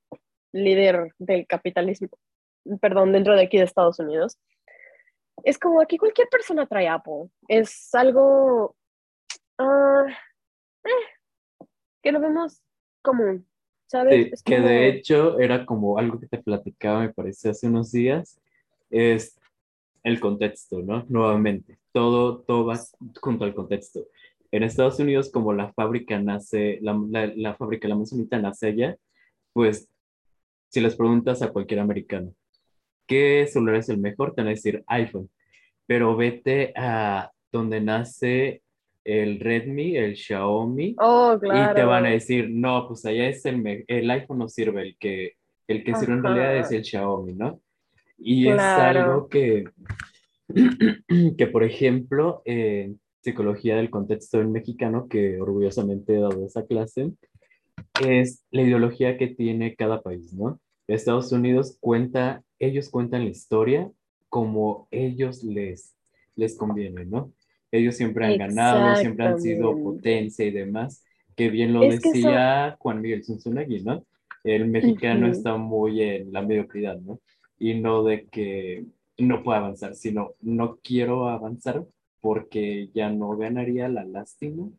líder 0.51 1.13
del 1.19 1.47
capitalismo 1.47 2.09
perdón, 2.81 3.11
dentro 3.11 3.35
de 3.35 3.43
aquí 3.43 3.57
de 3.57 3.63
Estados 3.63 3.99
Unidos, 3.99 4.37
es 5.43 5.57
como 5.59 5.81
aquí 5.81 5.97
cualquier 5.97 6.27
persona 6.29 6.65
trae 6.65 6.87
Apple. 6.87 7.29
Es 7.47 7.93
algo 7.93 8.75
uh, 9.59 10.07
eh, 10.83 10.89
que 12.01 12.11
lo 12.11 12.19
vemos 12.19 12.61
común, 13.01 13.47
¿sabes? 13.87 14.41
que 14.43 14.59
de 14.59 14.87
hecho 14.87 15.39
era 15.39 15.65
como 15.65 15.97
algo 15.97 16.19
que 16.19 16.27
te 16.27 16.41
platicaba, 16.41 17.01
me 17.01 17.13
parece, 17.13 17.49
hace 17.49 17.67
unos 17.67 17.91
días, 17.91 18.39
es 18.89 19.39
el 20.03 20.19
contexto, 20.19 20.81
¿no? 20.81 21.05
Nuevamente, 21.09 21.77
todo, 21.91 22.41
todo 22.41 22.65
va 22.65 22.79
junto 23.21 23.45
al 23.45 23.55
contexto. 23.55 24.05
En 24.51 24.63
Estados 24.63 24.99
Unidos, 24.99 25.31
como 25.31 25.53
la 25.53 25.73
fábrica 25.73 26.19
nace, 26.19 26.79
la, 26.81 26.99
la, 27.09 27.27
la 27.35 27.55
fábrica, 27.55 27.87
la 27.87 27.95
manzanita 27.95 28.37
nace 28.39 28.67
allá, 28.67 28.97
pues 29.53 29.89
si 30.69 30.81
les 30.81 30.95
preguntas 30.95 31.41
a 31.41 31.51
cualquier 31.51 31.79
americano, 31.79 32.33
¿qué 33.07 33.47
celular 33.47 33.75
es 33.75 33.89
el 33.89 33.97
mejor? 33.97 34.33
Te 34.33 34.41
van 34.41 34.47
a 34.47 34.51
decir 34.51 34.83
iPhone. 34.87 35.29
Pero 35.87 36.15
vete 36.15 36.73
a 36.75 37.31
donde 37.51 37.81
nace 37.81 38.61
el 39.03 39.39
Redmi, 39.39 39.95
el 39.95 40.15
Xiaomi, 40.15 40.95
oh, 40.99 41.37
claro. 41.39 41.71
y 41.71 41.75
te 41.75 41.83
van 41.83 42.05
a 42.05 42.09
decir, 42.09 42.49
no, 42.49 42.87
pues 42.87 43.05
allá 43.05 43.29
es 43.29 43.45
el, 43.45 43.85
el 43.87 44.11
iPhone 44.11 44.39
no 44.39 44.49
sirve, 44.49 44.81
el 44.81 44.97
que, 44.97 45.33
el 45.67 45.83
que 45.83 45.95
sirve 45.95 46.13
en 46.13 46.23
realidad 46.23 46.57
es 46.57 46.71
el 46.71 46.83
Xiaomi, 46.83 47.33
¿no? 47.33 47.61
Y 48.17 48.47
es 48.47 48.59
algo 48.59 49.27
que, 49.29 49.65
que, 51.37 51.47
por 51.47 51.63
ejemplo, 51.63 52.41
en 52.45 52.99
psicología 53.21 53.75
del 53.75 53.89
contexto 53.89 54.39
del 54.39 54.47
mexicano, 54.47 55.07
que 55.07 55.39
orgullosamente 55.39 56.15
he 56.15 56.19
dado 56.19 56.45
esa 56.45 56.65
clase, 56.65 57.11
es 58.03 58.43
la 58.51 58.63
ideología 58.63 59.17
que 59.17 59.27
tiene 59.27 59.75
cada 59.75 60.01
país, 60.01 60.33
¿no? 60.33 60.59
Estados 60.87 61.31
Unidos 61.31 61.77
cuenta, 61.79 62.43
ellos 62.65 62.89
cuentan 62.89 63.23
la 63.23 63.31
historia 63.31 63.91
como 64.29 64.87
ellos 64.91 65.43
les, 65.43 65.95
les 66.35 66.57
conviene, 66.57 67.05
¿no? 67.05 67.31
Ellos 67.71 67.95
siempre 67.95 68.25
han 68.25 68.37
ganado, 68.37 68.95
siempre 68.95 69.25
han 69.25 69.41
sido 69.41 69.77
potencia 69.81 70.45
y 70.45 70.51
demás, 70.51 71.03
que 71.35 71.49
bien 71.49 71.73
lo 71.73 71.81
decía 71.81 72.75
Juan 72.79 73.01
Miguel 73.01 73.23
Zunzunagui, 73.23 73.83
¿no? 73.83 74.05
El 74.43 74.67
mexicano 74.67 75.27
está 75.27 75.57
muy 75.57 76.01
en 76.01 76.31
la 76.31 76.41
mediocridad, 76.41 76.99
¿no? 76.99 77.19
Y 77.57 77.75
no 77.75 78.03
de 78.03 78.25
que 78.25 78.85
no 79.17 79.43
pueda 79.43 79.59
avanzar, 79.59 79.95
sino 79.95 80.33
no 80.41 80.77
quiero 80.83 81.29
avanzar 81.29 81.85
porque 82.21 82.89
ya 82.93 83.09
no 83.09 83.35
ganaría 83.37 83.87
la 83.87 84.03
lástima 84.03 84.69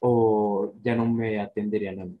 o 0.00 0.72
ya 0.82 0.96
no 0.96 1.06
me 1.06 1.40
atenderían 1.40 2.00
a 2.00 2.04
mí 2.04 2.18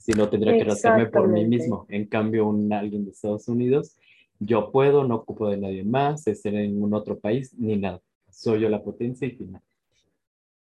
sino 0.00 0.30
tendría 0.30 0.56
que 0.56 0.64
rascarme 0.64 1.06
por 1.06 1.28
mí 1.28 1.44
mismo. 1.44 1.84
En 1.90 2.06
cambio, 2.06 2.48
un 2.48 2.72
alguien 2.72 3.04
de 3.04 3.10
Estados 3.10 3.46
Unidos, 3.48 3.98
yo 4.40 4.72
puedo, 4.72 5.04
no 5.04 5.16
ocupo 5.16 5.48
de 5.48 5.58
nadie 5.58 5.84
más, 5.84 6.26
estar 6.26 6.54
en 6.54 6.72
ningún 6.72 6.94
otro 6.94 7.18
país, 7.18 7.54
ni 7.58 7.76
nada. 7.76 8.00
Soy 8.30 8.60
yo 8.60 8.68
la 8.68 8.82
potencia 8.82 9.28
y 9.28 9.32
final. 9.32 9.62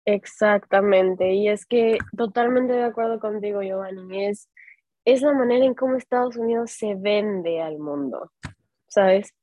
Exactamente, 0.03 1.33
y 1.33 1.49
es 1.49 1.65
que 1.65 1.97
totalmente 2.15 2.73
de 2.73 2.83
acuerdo 2.83 3.19
contigo, 3.19 3.61
Giovanni, 3.61 4.25
es, 4.25 4.49
es 5.05 5.21
la 5.21 5.33
manera 5.33 5.65
en 5.65 5.73
cómo 5.73 5.95
Estados 5.95 6.37
Unidos 6.37 6.71
se 6.71 6.95
vende 6.95 7.61
al 7.61 7.77
mundo, 7.77 8.31
¿sabes? 8.87 9.33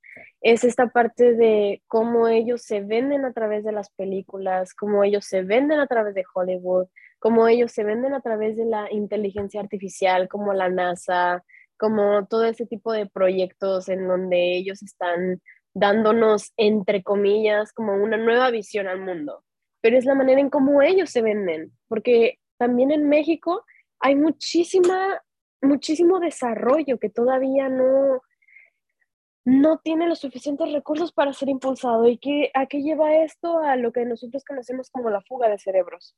Es 0.41 0.65
esta 0.65 0.89
parte 0.89 1.35
de 1.35 1.83
cómo 1.87 2.29
ellos 2.29 2.63
se 2.63 2.81
venden 2.81 3.25
a 3.25 3.33
través 3.33 3.63
de 3.63 3.73
las 3.73 3.91
películas, 3.91 4.75
cómo 4.75 5.05
ellos 5.05 5.27
se 5.27 5.43
venden 5.43 5.81
a 5.81 5.87
través 5.87 6.15
de 6.15 6.25
Hollywood, 6.35 6.87
como 7.19 7.47
ellos 7.47 7.71
se 7.73 7.85
venden 7.85 8.15
a 8.15 8.21
través 8.21 8.57
de 8.57 8.65
la 8.65 8.91
inteligencia 8.91 9.61
artificial, 9.61 10.29
como 10.29 10.55
la 10.55 10.71
NASA, 10.71 11.45
como 11.85 12.25
todo 12.25 12.45
ese 12.47 12.65
tipo 12.65 12.95
de 12.95 13.05
proyectos 13.05 13.91
en 13.91 14.09
donde 14.09 14.57
ellos 14.57 14.83
están 14.83 15.43
dándonos, 15.75 16.55
entre 16.57 17.03
comillas, 17.03 17.75
como 17.75 17.93
una 17.93 18.17
nueva 18.17 18.51
visión 18.51 18.89
al 18.89 19.03
mundo. 19.03 19.45
Pero 19.83 19.99
es 19.99 20.07
la 20.07 20.15
manera 20.15 20.41
en 20.41 20.49
cómo 20.49 20.81
ellos 20.81 21.11
se 21.11 21.21
venden, 21.21 21.73
porque 21.87 22.39
también 22.57 22.91
en 22.91 23.07
México 23.07 23.67
hay 24.01 24.17
muchísima, 24.17 25.23
muchísimo 25.61 26.21
desarrollo 26.21 26.99
que 26.99 27.11
todavía 27.11 27.69
no, 27.69 28.23
no 29.45 29.79
tiene 29.85 30.09
los 30.09 30.21
suficientes 30.21 30.73
recursos 30.73 31.13
para 31.13 31.35
ser 31.35 31.51
impulsado. 31.51 32.09
¿Y 32.09 32.17
qué, 32.17 32.51
a 32.55 32.65
qué 32.65 32.81
lleva 32.81 33.15
esto? 33.17 33.59
A 33.59 33.77
lo 33.77 33.93
que 33.93 34.07
nosotros 34.07 34.43
conocemos 34.43 34.89
como 34.89 35.11
la 35.11 35.21
fuga 35.21 35.51
de 35.51 35.59
cerebros. 35.59 36.17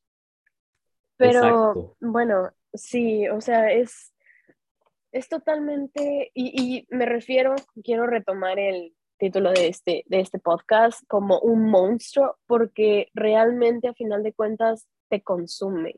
Pero 1.16 1.96
bueno, 1.98 2.52
sí, 2.72 3.28
o 3.28 3.40
sea, 3.40 3.72
es, 3.72 4.12
es 5.16 5.28
totalmente, 5.28 6.30
y, 6.34 6.86
me 6.90 7.06
refiero, 7.06 7.54
quiero 7.82 8.06
retomar 8.06 8.58
el 8.58 8.94
título 9.18 9.50
de 9.52 9.68
este, 9.68 10.04
de 10.06 10.20
este 10.20 10.38
podcast 10.38 11.02
como 11.08 11.40
un 11.40 11.70
monstruo, 11.70 12.36
porque 12.46 13.08
realmente 13.14 13.88
a 13.88 13.94
final 13.94 14.22
de 14.22 14.34
cuentas 14.34 14.86
te 15.08 15.22
consume. 15.22 15.96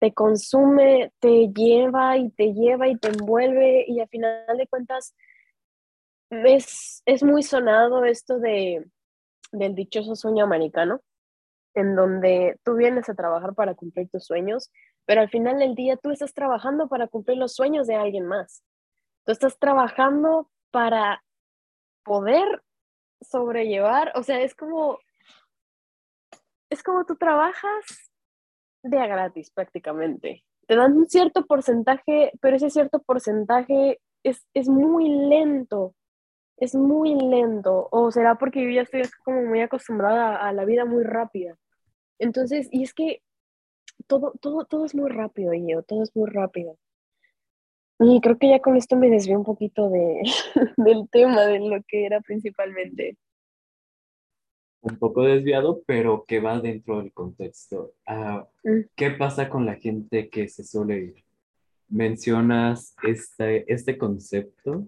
Te 0.00 0.12
consume, 0.12 1.12
te 1.20 1.48
lleva 1.54 2.18
y 2.18 2.30
te 2.30 2.52
lleva 2.52 2.88
y 2.88 2.98
te 2.98 3.08
envuelve 3.08 3.84
y 3.86 4.00
a 4.00 4.08
final 4.08 4.56
de 4.58 4.66
cuentas 4.66 5.14
es, 6.30 7.02
es 7.06 7.22
muy 7.22 7.44
sonado 7.44 8.04
esto 8.04 8.40
de, 8.40 8.84
del 9.52 9.76
dichoso 9.76 10.16
sueño 10.16 10.44
americano, 10.44 11.00
en 11.74 11.94
donde 11.94 12.58
tú 12.64 12.74
vienes 12.74 13.08
a 13.08 13.14
trabajar 13.14 13.54
para 13.54 13.74
cumplir 13.74 14.08
tus 14.08 14.24
sueños, 14.24 14.72
pero 15.06 15.20
al 15.20 15.30
final 15.30 15.58
del 15.58 15.74
día 15.74 15.96
tú 15.96 16.10
estás 16.10 16.32
trabajando 16.34 16.88
para 16.88 17.08
cumplir 17.08 17.38
los 17.38 17.54
sueños 17.54 17.86
de 17.86 17.94
alguien 17.94 18.26
más. 18.26 18.62
Tú 19.24 19.32
estás 19.32 19.58
trabajando 19.58 20.50
para 20.70 21.22
poder 22.04 22.62
sobrellevar, 23.20 24.12
o 24.16 24.22
sea, 24.22 24.40
es 24.40 24.54
como, 24.54 24.98
es 26.70 26.82
como 26.82 27.04
tú 27.06 27.16
trabajas 27.16 28.12
de 28.82 28.98
a 28.98 29.06
gratis 29.06 29.50
prácticamente. 29.50 30.44
Te 30.66 30.76
dan 30.76 30.96
un 30.96 31.08
cierto 31.08 31.46
porcentaje, 31.46 32.32
pero 32.40 32.56
ese 32.56 32.70
cierto 32.70 33.02
porcentaje 33.02 34.00
es, 34.22 34.46
es 34.54 34.68
muy 34.68 35.08
lento 35.08 35.94
es 36.56 36.74
muy 36.74 37.14
lento 37.14 37.88
o 37.90 38.10
será 38.10 38.36
porque 38.36 38.62
yo 38.62 38.70
ya 38.70 38.82
estoy 38.82 39.02
como 39.24 39.42
muy 39.42 39.60
acostumbrada 39.60 40.36
a 40.36 40.52
la 40.52 40.64
vida 40.64 40.84
muy 40.84 41.04
rápida. 41.04 41.56
Entonces, 42.18 42.68
y 42.70 42.84
es 42.84 42.94
que 42.94 43.22
todo, 44.06 44.32
todo, 44.40 44.64
todo 44.64 44.84
es 44.84 44.94
muy 44.94 45.10
rápido, 45.10 45.52
yo, 45.54 45.82
todo 45.82 46.02
es 46.02 46.14
muy 46.14 46.30
rápido. 46.30 46.78
Y 48.00 48.20
creo 48.20 48.38
que 48.38 48.48
ya 48.48 48.60
con 48.60 48.76
esto 48.76 48.96
me 48.96 49.08
desvié 49.08 49.36
un 49.36 49.44
poquito 49.44 49.88
de, 49.88 50.22
del 50.76 51.08
tema, 51.10 51.42
de 51.46 51.60
lo 51.60 51.82
que 51.86 52.06
era 52.06 52.20
principalmente. 52.20 53.16
Un 54.82 54.98
poco 54.98 55.22
desviado, 55.22 55.82
pero 55.86 56.24
que 56.26 56.40
va 56.40 56.60
dentro 56.60 56.98
del 57.00 57.12
contexto. 57.12 57.94
Mm. 58.64 58.80
¿Qué 58.94 59.10
pasa 59.12 59.48
con 59.48 59.64
la 59.64 59.76
gente 59.76 60.28
que 60.28 60.48
se 60.48 60.64
suele 60.64 60.98
ir? 60.98 61.24
Mencionas 61.88 62.94
este, 63.02 63.72
este 63.72 63.96
concepto 63.96 64.86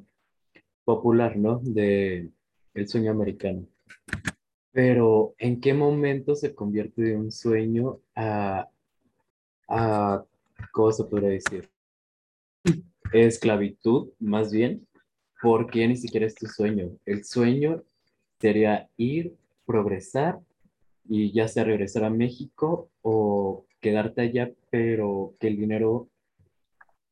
popular, 0.85 1.37
¿no? 1.37 1.61
De 1.63 2.31
el 2.75 2.89
sueño 2.89 3.11
americano. 3.11 3.67
Pero, 4.73 5.35
¿en 5.39 5.61
qué 5.61 5.73
momento 5.73 6.35
se 6.35 6.55
convierte 6.55 7.01
de 7.01 7.17
un 7.17 7.33
sueño 7.33 8.01
a, 8.15 8.69
a 9.69 10.25
¿cómo 10.73 10.93
se 10.93 11.05
podría 11.05 11.31
decir? 11.31 11.69
Esclavitud, 13.13 14.11
más 14.19 14.53
bien, 14.53 14.87
porque 15.41 15.87
ni 15.87 15.97
siquiera 15.97 16.27
es 16.27 16.35
tu 16.35 16.47
sueño. 16.47 16.91
El 17.05 17.25
sueño 17.25 17.83
sería 18.41 18.89
ir, 18.97 19.35
progresar 19.65 20.39
y 21.09 21.33
ya 21.33 21.49
sea 21.49 21.65
regresar 21.65 22.05
a 22.05 22.11
México 22.11 22.91
o 23.03 23.65
quedarte 23.81 24.23
allá, 24.23 24.51
pero 24.71 25.35
que 25.39 25.49
el 25.49 25.57
dinero 25.57 26.09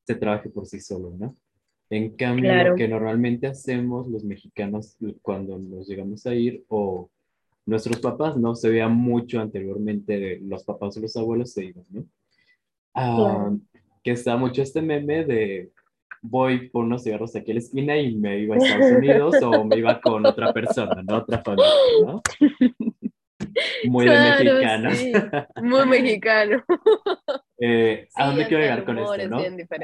se 0.07 0.15
trabaje 0.15 0.51
por 0.51 0.67
sí 0.67 0.81
solo, 0.81 1.13
¿no? 1.17 1.37
En 1.91 2.17
cambio, 2.17 2.53
lo 2.65 2.75
que 2.75 2.89
normalmente 2.89 3.47
hacemos 3.47 4.09
los 4.09 4.25
mexicanos 4.25 4.97
cuando 5.23 5.59
nos 5.59 5.87
llegamos 5.87 6.27
a 6.27 6.35
ir 6.35 6.65
o 6.69 7.11
nuestros 7.67 8.01
papás, 8.01 8.37
¿no? 8.37 8.55
Se 8.55 8.69
veía 8.69 8.89
mucho 8.89 9.41
anteriormente, 9.41 10.41
los 10.41 10.65
papás 10.65 10.97
o 10.97 11.01
los 11.01 11.17
abuelos 11.17 11.53
se 11.53 11.67
iban, 11.67 11.85
¿no? 11.91 12.05
Ah, 12.95 13.51
que 14.03 14.13
está 14.13 14.37
mucho 14.37 14.63
este 14.63 14.81
meme 14.81 15.25
de 15.25 15.71
voy 16.23 16.71
por 16.71 16.85
unos 16.85 17.03
cigarros 17.03 17.37
aquí 17.37 17.51
a 17.51 17.55
la 17.55 17.61
esquina 17.61 17.97
y 17.99 18.15
me 18.17 18.39
iba 18.39 18.55
a 18.55 18.59
Estados 18.59 18.93
Unidos 18.93 19.43
o 19.43 19.65
me 19.65 19.77
iba 19.77 20.01
con 20.01 20.25
otra 20.25 20.53
persona, 20.53 21.03
¿no? 21.03 21.19
Otra 21.19 21.43
familia, 21.43 21.71
¿no? 22.07 22.23
Muy 23.87 24.07
de 24.07 24.19
mexicano. 24.19 24.91
Muy 25.63 25.87
mexicano. 25.87 26.65
Eh, 27.59 28.09
¿A 28.15 28.27
dónde 28.27 28.47
quiero 28.47 28.63
llegar 28.63 28.85
con 28.85 28.99
esto, 28.99 29.29
no? 29.29 29.39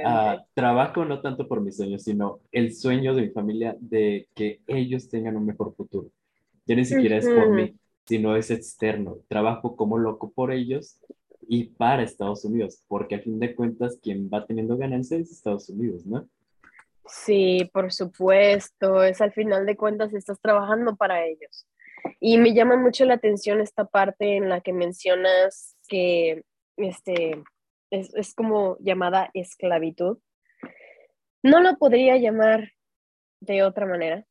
Ah, 0.04 0.42
trabajo 0.54 1.04
no 1.04 1.20
tanto 1.20 1.46
por 1.46 1.60
mis 1.60 1.76
sueños, 1.76 2.02
sino 2.02 2.40
el 2.52 2.74
sueño 2.74 3.14
de 3.14 3.22
mi 3.22 3.28
familia 3.30 3.76
de 3.78 4.28
que 4.34 4.60
ellos 4.66 5.08
tengan 5.08 5.36
un 5.36 5.46
mejor 5.46 5.74
futuro. 5.74 6.08
Ya 6.66 6.74
ni 6.74 6.84
siquiera 6.84 7.16
es 7.16 7.28
por 7.28 7.50
mí, 7.50 7.74
sino 8.06 8.34
es 8.36 8.50
externo. 8.50 9.18
Trabajo 9.28 9.76
como 9.76 9.98
loco 9.98 10.32
por 10.32 10.52
ellos 10.52 10.98
y 11.52 11.64
para 11.64 12.04
Estados 12.04 12.44
Unidos, 12.44 12.84
porque 12.86 13.16
a 13.16 13.20
fin 13.20 13.40
de 13.40 13.56
cuentas 13.56 13.98
quien 14.00 14.30
va 14.32 14.46
teniendo 14.46 14.76
ganancias 14.76 15.22
es 15.22 15.32
Estados 15.32 15.68
Unidos, 15.68 16.06
¿no? 16.06 16.28
Sí, 17.06 17.68
por 17.72 17.92
supuesto, 17.92 19.02
es 19.02 19.20
al 19.20 19.32
final 19.32 19.66
de 19.66 19.76
cuentas 19.76 20.14
estás 20.14 20.40
trabajando 20.40 20.94
para 20.94 21.26
ellos. 21.26 21.66
Y 22.20 22.38
me 22.38 22.54
llama 22.54 22.76
mucho 22.76 23.04
la 23.04 23.14
atención 23.14 23.60
esta 23.60 23.84
parte 23.84 24.36
en 24.36 24.48
la 24.48 24.60
que 24.60 24.72
mencionas 24.72 25.76
que 25.88 26.44
este, 26.76 27.42
es, 27.90 28.14
es 28.14 28.32
como 28.32 28.76
llamada 28.78 29.28
esclavitud. 29.34 30.18
No 31.42 31.60
lo 31.60 31.76
podría 31.78 32.16
llamar 32.16 32.70
de 33.40 33.64
otra 33.64 33.86
manera. 33.86 34.24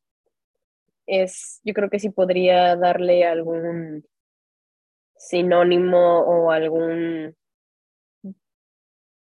Es, 1.06 1.60
yo 1.66 1.74
creo 1.74 1.90
que 1.90 2.00
sí 2.00 2.12
podría 2.12 2.78
darle 2.78 3.26
algún 3.26 4.06
sinónimo 5.20 6.22
o 6.22 6.50
algún 6.50 7.36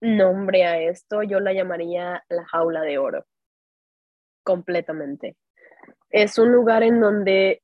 nombre 0.01 0.65
a 0.65 0.81
esto, 0.81 1.23
yo 1.23 1.39
la 1.39 1.53
llamaría 1.53 2.23
la 2.29 2.45
jaula 2.45 2.81
de 2.81 2.97
oro, 2.97 3.25
completamente. 4.43 5.37
Es 6.09 6.37
un 6.37 6.51
lugar 6.51 6.83
en 6.83 6.99
donde 6.99 7.61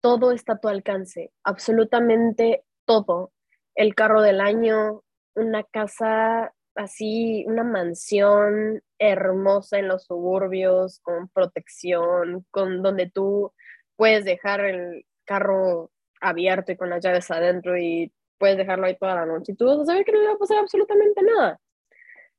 todo 0.00 0.32
está 0.32 0.54
a 0.54 0.58
tu 0.58 0.68
alcance, 0.68 1.30
absolutamente 1.44 2.64
todo. 2.86 3.32
El 3.74 3.94
carro 3.94 4.22
del 4.22 4.40
año, 4.40 5.02
una 5.34 5.62
casa 5.62 6.52
así, 6.74 7.44
una 7.46 7.64
mansión 7.64 8.82
hermosa 8.98 9.78
en 9.78 9.88
los 9.88 10.04
suburbios, 10.04 11.00
con 11.00 11.28
protección, 11.28 12.46
con 12.50 12.82
donde 12.82 13.10
tú 13.10 13.52
puedes 13.96 14.24
dejar 14.24 14.64
el 14.64 15.04
carro 15.24 15.90
abierto 16.22 16.72
y 16.72 16.76
con 16.76 16.90
las 16.90 17.04
llaves 17.04 17.30
adentro 17.30 17.76
y 17.76 18.12
puedes 18.38 18.56
dejarlo 18.56 18.86
ahí 18.86 18.96
toda 18.96 19.14
la 19.14 19.26
noche 19.26 19.52
y 19.52 19.54
tú 19.54 19.66
vas 19.66 20.04
que 20.04 20.12
no 20.12 20.20
le 20.20 20.28
va 20.28 20.32
a 20.34 20.38
pasar 20.38 20.58
absolutamente 20.58 21.22
nada. 21.22 21.60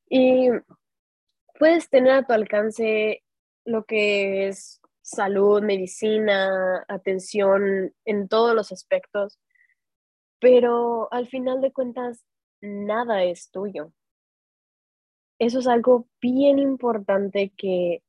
Y 0.10 0.50
puedes 1.60 1.90
tener 1.90 2.14
a 2.14 2.24
tu 2.24 2.34
alcance 2.34 3.24
lo 3.66 3.86
que 3.86 4.48
es 4.48 4.82
salud, 5.02 5.62
medicina, 5.62 6.84
atención 6.88 7.94
en 8.06 8.28
todos 8.28 8.56
los 8.56 8.72
aspectos, 8.72 9.40
pero 10.40 11.12
al 11.12 11.28
final 11.28 11.62
de 11.62 11.72
cuentas, 11.72 12.26
nada 12.62 13.24
es 13.24 13.50
tuyo. 13.52 13.94
Eso 15.40 15.60
es 15.60 15.68
algo 15.68 16.08
bien 16.22 16.60
importante 16.60 17.54
que 17.58 18.02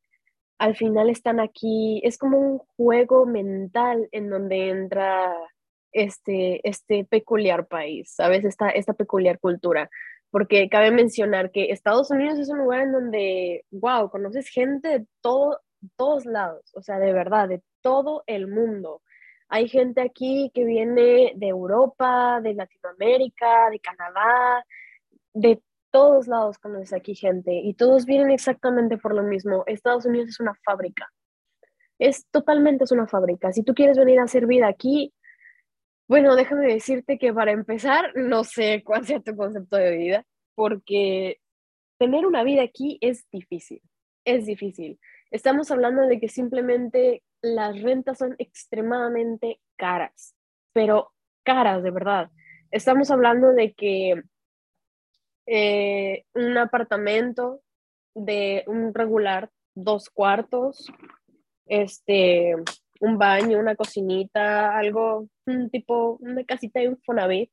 al 0.58 0.76
final 0.76 1.10
están 1.10 1.40
aquí, 1.40 2.00
es 2.04 2.18
como 2.18 2.38
un 2.38 2.58
juego 2.76 3.26
mental 3.26 4.08
en 4.12 4.30
donde 4.30 4.70
entra 4.70 5.34
este, 5.94 6.60
este 6.68 7.06
peculiar 7.06 7.66
país, 7.66 8.12
¿sabes? 8.14 8.44
Esta, 8.44 8.68
esta 8.68 8.92
peculiar 8.92 9.38
cultura. 9.38 9.88
Porque 10.30 10.68
cabe 10.68 10.90
mencionar 10.90 11.50
que 11.52 11.70
Estados 11.70 12.10
Unidos 12.10 12.38
es 12.38 12.50
un 12.50 12.58
lugar 12.58 12.82
en 12.82 12.92
donde, 12.92 13.64
wow, 13.70 14.10
conoces 14.10 14.48
gente 14.48 14.88
de 14.88 15.06
todo, 15.22 15.60
todos 15.96 16.26
lados, 16.26 16.72
o 16.74 16.82
sea, 16.82 16.98
de 16.98 17.12
verdad, 17.12 17.48
de 17.48 17.62
todo 17.80 18.24
el 18.26 18.48
mundo. 18.48 19.00
Hay 19.48 19.68
gente 19.68 20.00
aquí 20.00 20.50
que 20.52 20.64
viene 20.64 21.32
de 21.36 21.48
Europa, 21.48 22.40
de 22.42 22.54
Latinoamérica, 22.54 23.70
de 23.70 23.78
Canadá, 23.78 24.64
de 25.32 25.62
todos 25.92 26.26
lados 26.26 26.58
conoces 26.58 26.92
aquí 26.92 27.14
gente 27.14 27.54
y 27.54 27.74
todos 27.74 28.04
vienen 28.04 28.32
exactamente 28.32 28.98
por 28.98 29.14
lo 29.14 29.22
mismo. 29.22 29.62
Estados 29.66 30.06
Unidos 30.06 30.30
es 30.30 30.40
una 30.40 30.54
fábrica. 30.64 31.08
Es 32.00 32.26
totalmente 32.32 32.82
es 32.82 32.90
una 32.90 33.06
fábrica. 33.06 33.52
Si 33.52 33.62
tú 33.62 33.74
quieres 33.74 33.96
venir 33.96 34.18
a 34.18 34.24
hacer 34.24 34.46
vida 34.46 34.66
aquí, 34.66 35.14
bueno, 36.06 36.36
déjame 36.36 36.66
decirte 36.66 37.18
que 37.18 37.32
para 37.32 37.52
empezar, 37.52 38.12
no 38.14 38.44
sé 38.44 38.82
cuál 38.84 39.06
sea 39.06 39.20
tu 39.20 39.36
concepto 39.36 39.76
de 39.76 39.96
vida, 39.96 40.26
porque 40.54 41.40
tener 41.98 42.26
una 42.26 42.44
vida 42.44 42.62
aquí 42.62 42.98
es 43.00 43.26
difícil, 43.30 43.80
es 44.24 44.46
difícil. 44.46 44.98
Estamos 45.30 45.70
hablando 45.70 46.02
de 46.02 46.20
que 46.20 46.28
simplemente 46.28 47.22
las 47.42 47.80
rentas 47.82 48.18
son 48.18 48.34
extremadamente 48.38 49.60
caras, 49.76 50.34
pero 50.72 51.12
caras 51.42 51.82
de 51.82 51.90
verdad. 51.90 52.30
Estamos 52.70 53.10
hablando 53.10 53.52
de 53.52 53.72
que 53.74 54.22
eh, 55.46 56.24
un 56.34 56.56
apartamento 56.56 57.60
de 58.14 58.64
un 58.66 58.94
regular, 58.94 59.50
dos 59.74 60.08
cuartos, 60.08 60.90
este, 61.66 62.54
un 63.04 63.18
baño, 63.18 63.58
una 63.58 63.76
cocinita, 63.76 64.76
algo, 64.76 65.28
un 65.46 65.70
tipo, 65.70 66.16
una 66.20 66.44
casita 66.44 66.80
de 66.80 66.86
Infonavit, 66.86 67.50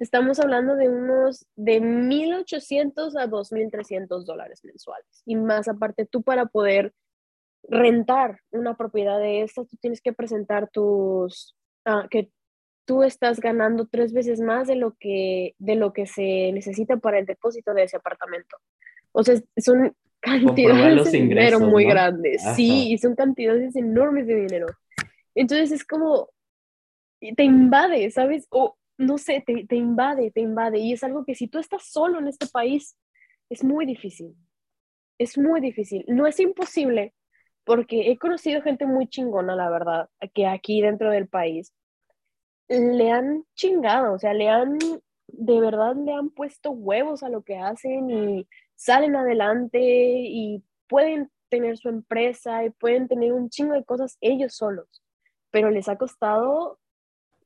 estamos 0.00 0.40
hablando 0.40 0.74
de 0.74 0.88
unos 0.88 1.46
de 1.56 1.80
1.800 1.80 3.16
a 3.16 3.28
2.300 3.28 4.24
dólares 4.24 4.60
mensuales. 4.64 5.22
Y 5.26 5.36
más 5.36 5.68
aparte, 5.68 6.06
tú 6.06 6.22
para 6.22 6.46
poder 6.46 6.92
rentar 7.62 8.40
una 8.50 8.76
propiedad 8.76 9.18
de 9.18 9.42
estas, 9.42 9.68
tú 9.68 9.76
tienes 9.80 10.00
que 10.00 10.12
presentar 10.12 10.68
tus, 10.70 11.54
ah, 11.84 12.08
que 12.10 12.30
tú 12.86 13.04
estás 13.04 13.38
ganando 13.38 13.86
tres 13.86 14.12
veces 14.12 14.40
más 14.40 14.66
de 14.66 14.74
lo 14.74 14.96
que, 14.98 15.54
de 15.58 15.76
lo 15.76 15.92
que 15.92 16.06
se 16.06 16.50
necesita 16.52 16.96
para 16.96 17.18
el 17.18 17.26
depósito 17.26 17.74
de 17.74 17.84
ese 17.84 17.96
apartamento. 17.96 18.56
O 19.12 19.22
sea, 19.22 19.36
son 19.58 19.94
cantidades 20.20 21.10
de 21.10 21.18
dinero 21.18 21.60
muy 21.60 21.84
grandes. 21.84 22.42
Sí, 22.54 22.92
y 22.92 22.98
son 22.98 23.14
cantidades 23.14 23.74
enormes 23.76 24.26
de 24.26 24.36
dinero. 24.36 24.66
Entonces 25.34 25.72
es 25.72 25.84
como, 25.84 26.30
te 27.20 27.44
invade, 27.44 28.10
¿sabes? 28.10 28.46
O 28.50 28.76
no 28.98 29.16
sé, 29.18 29.42
te, 29.46 29.66
te 29.66 29.76
invade, 29.76 30.30
te 30.30 30.40
invade. 30.40 30.78
Y 30.78 30.92
es 30.92 31.02
algo 31.02 31.24
que 31.24 31.34
si 31.34 31.48
tú 31.48 31.58
estás 31.58 31.84
solo 31.90 32.18
en 32.18 32.28
este 32.28 32.46
país, 32.46 32.96
es 33.48 33.64
muy 33.64 33.86
difícil. 33.86 34.34
Es 35.18 35.38
muy 35.38 35.60
difícil. 35.60 36.04
No 36.06 36.26
es 36.26 36.38
imposible, 36.40 37.14
porque 37.64 38.10
he 38.10 38.18
conocido 38.18 38.62
gente 38.62 38.86
muy 38.86 39.08
chingona, 39.08 39.56
la 39.56 39.70
verdad, 39.70 40.08
que 40.34 40.46
aquí 40.46 40.82
dentro 40.82 41.10
del 41.10 41.28
país 41.28 41.72
le 42.68 43.10
han 43.10 43.44
chingado, 43.54 44.14
o 44.14 44.18
sea, 44.18 44.32
le 44.32 44.48
han, 44.48 44.78
de 44.78 45.60
verdad 45.60 45.96
le 45.96 46.12
han 46.12 46.30
puesto 46.30 46.70
huevos 46.70 47.22
a 47.22 47.28
lo 47.28 47.42
que 47.42 47.56
hacen 47.56 48.10
y 48.10 48.46
salen 48.80 49.14
adelante 49.14 49.78
y 49.78 50.64
pueden 50.88 51.30
tener 51.50 51.76
su 51.76 51.90
empresa 51.90 52.64
y 52.64 52.70
pueden 52.70 53.08
tener 53.08 53.34
un 53.34 53.50
chingo 53.50 53.74
de 53.74 53.84
cosas 53.84 54.16
ellos 54.22 54.54
solos, 54.54 55.02
pero 55.50 55.68
les 55.68 55.86
ha 55.88 55.98
costado 55.98 56.78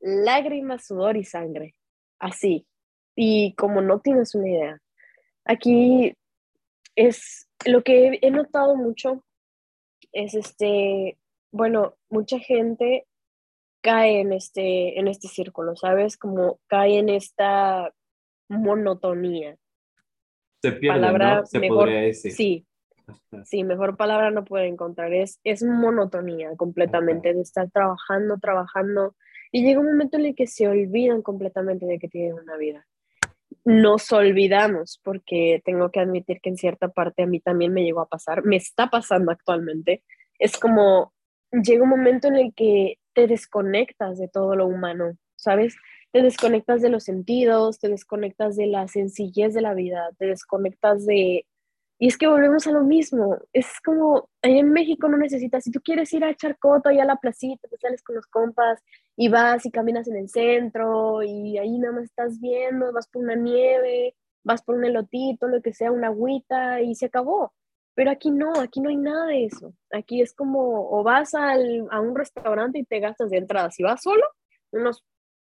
lágrimas, 0.01 0.87
sudor 0.87 1.17
y 1.17 1.25
sangre, 1.25 1.75
así. 2.21 2.69
Y 3.17 3.53
como 3.57 3.81
no 3.81 3.99
tienes 3.99 4.37
una 4.37 4.49
idea, 4.49 4.83
aquí 5.45 6.15
es 6.95 7.49
lo 7.67 7.83
que 7.83 8.17
he 8.23 8.31
notado 8.31 8.77
mucho, 8.77 9.25
es 10.13 10.35
este, 10.35 11.19
bueno, 11.51 11.97
mucha 12.11 12.39
gente 12.39 13.09
cae 13.83 14.21
en 14.21 14.33
este, 14.33 15.01
en 15.01 15.09
este 15.09 15.27
círculo, 15.27 15.75
¿sabes? 15.75 16.17
Como 16.17 16.61
cae 16.69 17.01
en 17.01 17.09
esta 17.09 17.93
monotonía. 18.49 19.59
Se 20.65 20.73
pierde, 20.73 20.99
palabra 20.99 21.45
Se 21.45 21.59
mejor, 21.59 21.91
Sí, 22.15 22.67
sí, 23.45 23.65
mejor 23.65 23.99
palabra 23.99 24.31
no 24.31 24.47
puede 24.47 24.67
encontrar. 24.67 25.13
Es, 25.13 25.39
es 25.45 25.63
monotonía 25.63 26.57
completamente 26.57 27.35
de 27.35 27.43
estar 27.43 27.71
trabajando, 27.71 28.39
trabajando. 28.39 29.15
Y 29.53 29.63
llega 29.63 29.81
un 29.81 29.89
momento 29.89 30.17
en 30.17 30.25
el 30.25 30.35
que 30.35 30.47
se 30.47 30.67
olvidan 30.67 31.21
completamente 31.21 31.85
de 31.85 31.99
que 31.99 32.09
tienen 32.09 32.33
una 32.33 32.57
vida. 32.57 32.87
Nos 33.67 34.11
olvidamos, 34.11 35.03
porque 35.05 35.61
tengo 35.67 35.91
que 35.91 36.01
admitir 36.01 36.41
que 36.41 36.49
en 36.49 36.57
cierta 36.57 36.89
parte 36.89 37.25
a 37.25 37.27
mí 37.27 37.41
también 37.41 37.75
me 37.75 37.85
llegó 37.85 38.01
a 38.01 38.09
pasar, 38.09 38.43
me 38.43 38.57
está 38.57 38.89
pasando 38.89 39.33
actualmente. 39.33 40.03
Es 40.39 40.57
como, 40.57 41.13
llega 41.51 41.83
un 41.83 41.91
momento 41.91 42.29
en 42.29 42.37
el 42.37 42.55
que 42.55 42.99
te 43.13 43.27
desconectas 43.27 44.17
de 44.17 44.29
todo 44.29 44.57
lo 44.57 44.67
humano, 44.67 45.19
¿sabes? 45.37 45.77
Te 46.15 46.23
desconectas 46.23 46.81
de 46.81 46.91
los 46.91 47.03
sentidos, 47.03 47.81
te 47.81 47.89
desconectas 47.89 48.55
de 48.55 48.69
la 48.69 48.87
sencillez 48.87 49.53
de 49.53 49.63
la 49.63 49.75
vida, 49.75 50.11
te 50.17 50.27
desconectas 50.27 51.05
de... 51.07 51.45
Y 51.99 52.07
es 52.07 52.17
que 52.17 52.29
volvemos 52.29 52.69
a 52.69 52.71
lo 52.71 52.85
mismo, 52.85 53.39
es 53.53 53.67
como, 53.85 54.29
en 54.41 54.71
México 54.71 55.09
no 55.09 55.17
necesitas, 55.17 55.65
si 55.65 55.73
tú 55.73 55.81
quieres 55.81 56.13
ir 56.13 56.23
a 56.23 56.31
echar 56.31 56.57
coto 56.57 56.89
ahí 56.89 57.01
a 57.01 57.05
la 57.05 57.17
placita, 57.17 57.67
te 57.67 57.77
sales 57.79 58.05
con 58.05 58.15
los 58.15 58.29
compas 58.29 58.81
y 59.17 59.29
vas 59.29 59.67
y 59.67 59.73
caminas 59.73 60.07
en 60.07 60.15
el 60.15 60.29
centro 60.29 61.21
y 61.25 61.59
ahí 61.59 61.79
nada 61.79 61.95
más 61.95 62.05
estás 62.05 62.41
viendo, 62.41 62.93
vas 62.93 63.09
por 63.09 63.25
una 63.25 63.35
nieve, 63.35 64.15
vas 64.45 64.63
por 64.63 64.77
un 64.77 64.85
elotito, 64.85 65.49
lo 65.49 65.61
que 65.63 65.73
sea, 65.73 65.91
una 65.91 66.09
agüita 66.09 66.81
y 66.81 66.95
se 66.95 67.07
acabó. 67.07 67.53
Pero 67.95 68.13
aquí 68.13 68.31
no, 68.31 68.61
aquí 68.61 68.81
no 68.81 68.89
hay 68.89 68.97
nada 68.97 69.27
de 69.27 69.47
eso. 69.47 69.75
Aquí 69.91 70.23
es 70.23 70.33
como, 70.33 70.89
o 70.91 71.03
vas 71.03 71.35
al, 71.35 71.89
a 71.91 72.01
un 72.01 72.15
restaurante 72.15 72.79
y 72.79 72.85
te 72.85 73.01
gastas 73.01 73.31
de 73.31 73.39
entrada. 73.39 73.73
Si 73.73 73.83
vas 73.83 74.01
solo, 74.01 74.23
unos 74.71 75.05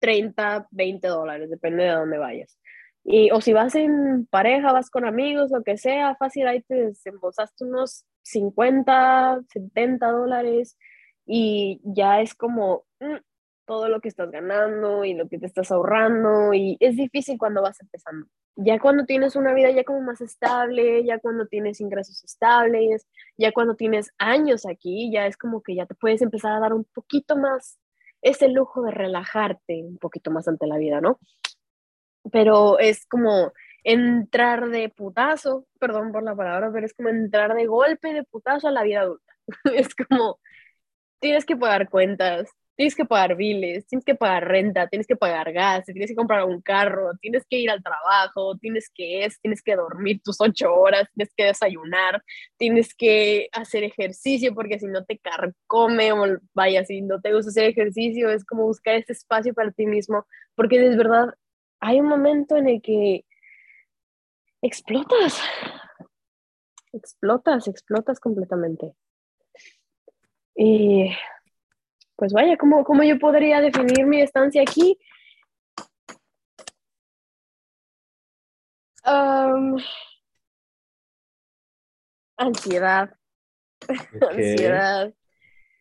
30, 0.05 0.69
20 0.71 1.09
dólares, 1.09 1.49
depende 1.49 1.85
de 1.85 1.93
dónde 1.93 2.19
vayas. 2.19 2.59
Y, 3.05 3.31
o 3.31 3.41
si 3.41 3.55
vas 3.55 3.75
en 3.75 4.27
pareja, 4.27 4.71
vas 4.71 4.91
con 4.91 5.07
amigos, 5.07 5.51
lo 5.51 5.63
que 5.63 5.79
sea, 5.79 6.15
fácil, 6.17 6.47
ahí 6.47 6.61
te 6.61 6.75
desembolsaste 6.75 7.65
unos 7.65 8.05
50, 8.23 9.41
70 9.49 10.07
dólares 10.11 10.77
y 11.25 11.81
ya 11.85 12.21
es 12.21 12.35
como, 12.35 12.85
mm, 13.01 13.17
todo 13.65 13.89
lo 13.89 14.03
que 14.03 14.09
estás 14.09 14.31
ganando 14.31 15.07
y 15.07 15.15
lo 15.15 15.27
que 15.27 15.39
te 15.39 15.47
estás 15.47 15.73
ahorrando 15.73 16.53
y 16.53 16.77
es 16.81 16.97
difícil 16.97 17.39
cuando 17.39 17.63
vas 17.63 17.81
empezando. 17.81 18.27
Ya 18.57 18.79
cuando 18.79 19.07
tienes 19.07 19.37
una 19.37 19.55
vida 19.55 19.71
ya 19.71 19.85
como 19.85 20.03
más 20.03 20.21
estable, 20.21 21.03
ya 21.07 21.19
cuando 21.19 21.47
tienes 21.47 21.81
ingresos 21.81 22.23
estables, 22.25 23.07
ya 23.39 23.53
cuando 23.53 23.75
tienes 23.75 24.11
años 24.19 24.67
aquí, 24.67 25.11
ya 25.11 25.27
es 25.27 25.39
como 25.39 25.63
que 25.63 25.75
ya 25.75 25.87
te 25.87 25.95
puedes 25.95 26.21
empezar 26.21 26.53
a 26.53 26.61
dar 26.61 26.75
un 26.75 26.85
poquito 26.93 27.39
más 27.39 27.79
ese 28.25 28.49
lujo 28.49 28.83
de 28.83 28.91
relajarte 28.91 29.85
un 29.85 29.99
poquito 29.99 30.31
más 30.31 30.49
ante 30.49 30.67
la 30.67 30.79
vida, 30.79 31.01
¿no? 31.01 31.21
Pero 32.33 32.79
es 32.79 33.07
como 33.07 33.53
entrar 33.85 34.71
de 34.71 34.89
putazo, 34.89 35.67
perdón 35.79 36.11
por 36.11 36.23
la 36.23 36.35
palabra, 36.35 36.71
pero 36.73 36.87
es 36.87 36.95
como 36.95 37.11
entrar 37.11 37.55
de 37.55 37.67
golpe 37.67 38.15
de 38.15 38.25
putazo 38.25 38.69
a 38.69 38.73
la 38.73 38.83
vida 38.83 39.03
adulta. 39.03 39.35
es 39.75 39.95
como 39.95 40.41
tienes 41.21 41.45
que 41.45 41.57
pagar 41.57 41.91
cuentas, 41.91 42.49
tienes 42.77 42.95
que 42.95 43.05
pagar 43.05 43.37
biles, 43.37 43.87
tienes 43.87 44.05
que 44.05 44.15
pagar 44.15 44.49
renta, 44.49 44.89
tienes 44.89 45.07
que 45.07 45.17
pagar 45.17 45.53
gas, 45.53 45.85
tienes 45.85 46.11
que 46.11 46.17
comprar 46.17 46.45
un 46.45 46.61
carro, 46.61 47.13
tienes 47.21 47.45
que 47.49 47.59
ir 47.59 47.71
al 47.71 47.83
trabajo, 47.83 48.57
tienes 48.59 48.91
que 48.93 49.25
es, 49.25 49.41
tienes 49.41 49.63
que 49.63 49.77
dormir 49.77 50.21
tus 50.23 50.41
ocho 50.41 50.75
horas, 50.75 51.09
tienes 51.15 51.33
que 51.37 51.45
desayunar, 51.45 52.23
tienes 52.57 52.95
que 52.95 53.49
hacer 53.53 53.85
ejercicio 53.85 54.55
porque 54.55 54.79
si 54.79 54.87
no 54.87 55.05
te 55.05 55.19
carcome 55.19 56.13
o 56.13 56.39
vaya, 56.53 56.85
si 56.85 57.01
no 57.01 57.21
te 57.21 57.33
gusta 57.33 57.51
hacer 57.51 57.65
ejercicio, 57.65 58.31
es 58.31 58.45
como 58.45 58.65
buscar 58.65 58.97
ese 58.97 59.13
espacio 59.13 59.55
para 59.55 59.71
ti 59.71 59.87
mismo, 59.87 60.27
porque 60.55 60.79
de 60.79 60.97
verdad 60.97 61.35
hay 61.81 62.01
un 62.01 62.07
momento 62.07 62.57
en 62.57 62.69
el 62.69 62.83
que 62.83 63.25
explotas, 64.63 65.41
explotas, 66.93 67.69
explotas 67.69 68.19
completamente. 68.19 68.95
Y 70.57 71.11
pues 72.17 72.33
vaya, 72.33 72.57
¿cómo, 72.57 72.85
¿cómo, 72.85 73.03
yo 73.03 73.19
podría 73.19 73.61
definir 73.61 74.07
mi 74.07 74.21
estancia 74.21 74.63
aquí? 74.63 74.99
ansiedad. 82.37 83.15
Ansiedad. 84.31 85.13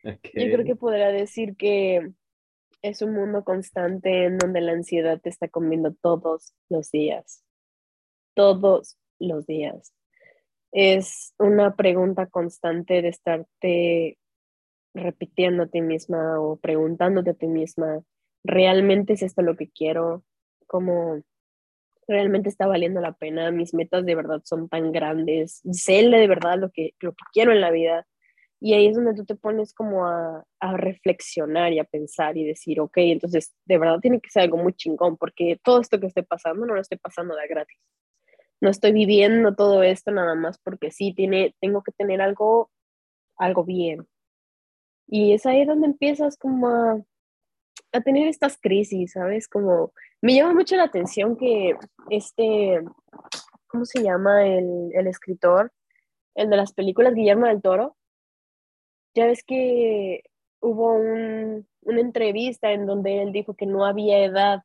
Yo 0.02 0.12
creo 0.32 0.64
que 0.64 0.76
podría 0.76 1.08
decir 1.08 1.56
que 1.56 2.12
es 2.82 3.00
un 3.00 3.14
mundo 3.14 3.44
constante 3.44 4.24
en 4.24 4.36
donde 4.36 4.60
la 4.60 4.72
ansiedad 4.72 5.18
te 5.20 5.30
está 5.30 5.48
comiendo 5.48 5.94
todos 5.94 6.54
los 6.68 6.90
días. 6.90 7.42
Todos 8.34 8.98
los 9.18 9.46
días. 9.46 9.94
Es 10.70 11.32
una 11.38 11.76
pregunta 11.76 12.26
constante 12.26 13.00
de 13.00 13.08
estarte 13.08 14.18
repitiendo 14.94 15.64
a 15.64 15.66
ti 15.66 15.80
misma 15.80 16.40
o 16.40 16.56
preguntándote 16.56 17.30
a 17.30 17.34
ti 17.34 17.46
misma, 17.46 18.02
¿realmente 18.44 19.14
es 19.14 19.22
esto 19.22 19.42
lo 19.42 19.56
que 19.56 19.68
quiero? 19.70 20.24
¿Cómo 20.66 21.22
realmente 22.06 22.48
está 22.48 22.66
valiendo 22.66 23.00
la 23.00 23.12
pena? 23.12 23.50
Mis 23.50 23.74
metas 23.74 24.06
de 24.06 24.14
verdad 24.14 24.40
son 24.44 24.68
tan 24.68 24.92
grandes, 24.92 25.60
sé 25.72 26.08
de 26.08 26.28
verdad 26.28 26.58
lo 26.58 26.70
que, 26.70 26.94
lo 27.00 27.12
que 27.12 27.24
quiero 27.32 27.52
en 27.52 27.60
la 27.60 27.70
vida. 27.70 28.06
Y 28.60 28.72
ahí 28.74 28.86
es 28.86 28.94
donde 28.94 29.14
tú 29.14 29.26
te 29.26 29.34
pones 29.34 29.74
como 29.74 30.06
a, 30.06 30.44
a 30.60 30.76
reflexionar 30.76 31.72
y 31.72 31.80
a 31.80 31.84
pensar 31.84 32.36
y 32.36 32.44
decir, 32.44 32.80
ok, 32.80 32.96
entonces 32.98 33.54
de 33.66 33.78
verdad 33.78 33.98
tiene 34.00 34.20
que 34.20 34.30
ser 34.30 34.44
algo 34.44 34.56
muy 34.56 34.72
chingón, 34.74 35.16
porque 35.18 35.60
todo 35.62 35.80
esto 35.80 36.00
que 36.00 36.06
estoy 36.06 36.22
pasando 36.22 36.64
no 36.64 36.74
lo 36.74 36.80
estoy 36.80 36.98
pasando 36.98 37.34
de 37.34 37.46
gratis. 37.48 37.78
No 38.60 38.70
estoy 38.70 38.92
viviendo 38.92 39.54
todo 39.54 39.82
esto 39.82 40.12
nada 40.12 40.34
más 40.34 40.58
porque 40.58 40.90
sí, 40.90 41.12
tiene, 41.12 41.54
tengo 41.60 41.82
que 41.82 41.92
tener 41.92 42.22
algo, 42.22 42.70
algo 43.36 43.64
bien, 43.64 44.06
y 45.06 45.32
es 45.32 45.46
ahí 45.46 45.64
donde 45.64 45.86
empiezas 45.86 46.36
como 46.36 46.68
a, 46.68 47.02
a 47.92 48.00
tener 48.00 48.28
estas 48.28 48.58
crisis, 48.58 49.12
¿sabes? 49.12 49.48
Como 49.48 49.92
me 50.20 50.34
llama 50.34 50.54
mucho 50.54 50.76
la 50.76 50.84
atención 50.84 51.36
que 51.36 51.76
este, 52.10 52.80
¿cómo 53.66 53.84
se 53.84 54.02
llama 54.02 54.46
el, 54.46 54.90
el 54.94 55.06
escritor? 55.06 55.72
El 56.34 56.50
de 56.50 56.56
las 56.56 56.72
películas, 56.72 57.14
Guillermo 57.14 57.46
del 57.46 57.62
Toro. 57.62 57.96
Ya 59.14 59.26
ves 59.26 59.44
que 59.44 60.24
hubo 60.60 60.94
un, 60.94 61.68
una 61.82 62.00
entrevista 62.00 62.72
en 62.72 62.86
donde 62.86 63.22
él 63.22 63.32
dijo 63.32 63.54
que 63.54 63.66
no 63.66 63.84
había 63.84 64.24
edad, 64.24 64.62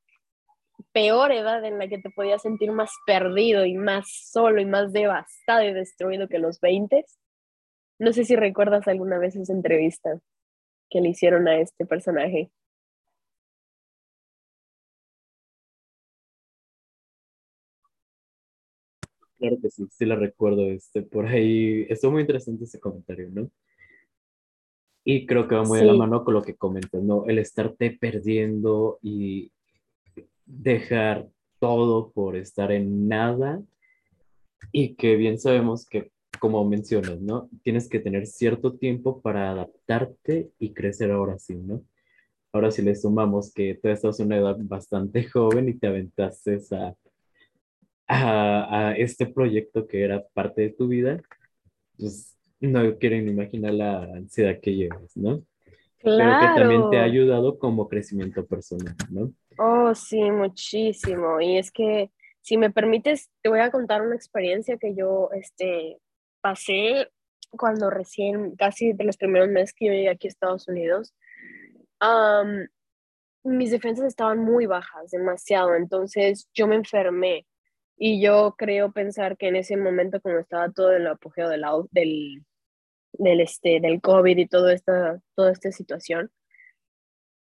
peor 0.91 1.31
edad 1.31 1.63
en 1.65 1.77
la 1.77 1.87
que 1.87 1.99
te 1.99 2.09
podías 2.09 2.41
sentir 2.41 2.71
más 2.71 2.91
perdido 3.05 3.65
y 3.65 3.75
más 3.75 4.07
solo 4.31 4.61
y 4.61 4.65
más 4.65 4.93
devastado 4.93 5.63
y 5.63 5.73
destruido 5.73 6.27
que 6.27 6.39
los 6.39 6.59
20. 6.61 7.05
No 7.99 8.13
sé 8.13 8.23
si 8.23 8.35
recuerdas 8.37 8.87
alguna 8.87 9.17
vez 9.19 9.35
esa 9.35 9.51
entrevista 9.51 10.21
que 10.89 11.01
le 11.01 11.09
hicieron 11.09 11.47
a 11.49 11.59
este 11.59 11.85
personaje. 11.85 12.49
Claro 19.37 19.57
que 19.61 19.69
sí, 19.69 19.85
sí 19.91 20.05
la 20.05 20.15
recuerdo. 20.15 20.65
Este, 20.65 21.01
por 21.01 21.25
ahí 21.27 21.85
estuvo 21.89 22.13
muy 22.13 22.21
interesante 22.21 22.63
ese 22.63 22.79
comentario, 22.79 23.29
¿no? 23.31 23.49
Y 25.03 25.25
creo 25.25 25.47
que 25.47 25.55
va 25.55 25.63
muy 25.63 25.79
de 25.79 25.85
la 25.85 25.93
mano 25.93 26.23
con 26.23 26.33
lo 26.33 26.41
que 26.41 26.55
comentas, 26.55 27.01
¿no? 27.03 27.25
El 27.25 27.39
estarte 27.39 27.97
perdiendo 27.99 28.99
y 29.01 29.51
dejar 30.45 31.27
todo 31.59 32.11
por 32.11 32.35
estar 32.35 32.71
en 32.71 33.07
nada 33.07 33.61
y 34.71 34.95
que 34.95 35.15
bien 35.15 35.39
sabemos 35.39 35.85
que 35.85 36.11
como 36.39 36.65
mencionas, 36.65 37.19
¿no? 37.21 37.49
Tienes 37.63 37.87
que 37.87 37.99
tener 37.99 38.25
cierto 38.25 38.73
tiempo 38.73 39.21
para 39.21 39.51
adaptarte 39.51 40.51
y 40.59 40.73
crecer 40.73 41.11
ahora 41.11 41.37
sí, 41.37 41.55
¿no? 41.55 41.83
Ahora 42.51 42.71
si 42.71 42.81
le 42.81 42.95
sumamos 42.95 43.53
que 43.53 43.75
tú 43.75 43.89
estás 43.89 44.19
en 44.19 44.27
una 44.27 44.37
edad 44.37 44.57
bastante 44.59 45.23
joven 45.29 45.69
y 45.69 45.73
te 45.75 45.87
aventaste 45.87 46.59
a, 46.71 46.95
a, 48.07 48.93
este 48.97 49.27
proyecto 49.27 49.87
que 49.87 50.03
era 50.03 50.25
parte 50.33 50.63
de 50.63 50.69
tu 50.69 50.87
vida, 50.87 51.21
pues 51.97 52.35
no 52.59 52.97
quieren 52.97 53.27
imaginar 53.27 53.73
la 53.73 54.03
ansiedad 54.03 54.59
que 54.59 54.75
llevas, 54.75 55.15
¿no? 55.15 55.43
Claro. 55.99 56.39
Pero 56.39 56.55
que 56.55 56.59
también 56.61 56.89
te 56.89 56.97
ha 56.97 57.03
ayudado 57.03 57.59
como 57.59 57.87
crecimiento 57.87 58.45
personal, 58.45 58.95
¿no? 59.09 59.31
Oh, 59.57 59.93
sí, 59.93 60.31
muchísimo. 60.31 61.41
Y 61.41 61.57
es 61.57 61.71
que, 61.71 62.09
si 62.41 62.57
me 62.57 62.71
permites, 62.71 63.29
te 63.41 63.49
voy 63.49 63.59
a 63.59 63.71
contar 63.71 64.01
una 64.01 64.15
experiencia 64.15 64.77
que 64.77 64.95
yo, 64.95 65.29
este, 65.33 65.99
pasé 66.41 67.09
cuando 67.51 67.89
recién, 67.89 68.55
casi 68.55 68.93
de 68.93 69.03
los 69.03 69.17
primeros 69.17 69.49
meses 69.49 69.73
que 69.73 69.87
yo 69.87 69.91
llegué 69.91 70.09
aquí 70.09 70.27
a 70.27 70.29
Estados 70.29 70.67
Unidos, 70.67 71.15
mis 73.43 73.71
defensas 73.71 74.05
estaban 74.05 74.39
muy 74.39 74.65
bajas, 74.65 75.11
demasiado, 75.11 75.75
entonces 75.75 76.49
yo 76.53 76.67
me 76.67 76.75
enfermé 76.75 77.45
y 77.97 78.21
yo 78.21 78.55
creo 78.57 78.91
pensar 78.91 79.37
que 79.37 79.47
en 79.47 79.57
ese 79.57 79.75
momento 79.75 80.21
como 80.21 80.39
estaba 80.39 80.71
todo 80.71 80.93
el 80.93 81.07
apogeo 81.07 81.49
del, 81.49 81.63
del, 81.91 82.45
del, 83.13 83.41
este, 83.41 83.79
del 83.81 84.01
COVID 84.01 84.37
y 84.37 84.47
todo 84.47 84.69
esta, 84.69 85.19
toda 85.35 85.51
esta 85.51 85.71
situación, 85.71 86.31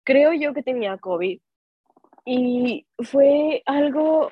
creo 0.06 0.32
yo 0.34 0.54
que 0.54 0.64
tenía 0.64 0.98
COVID. 0.98 1.42
Y 2.28 2.88
fue 3.00 3.62
algo 3.66 4.32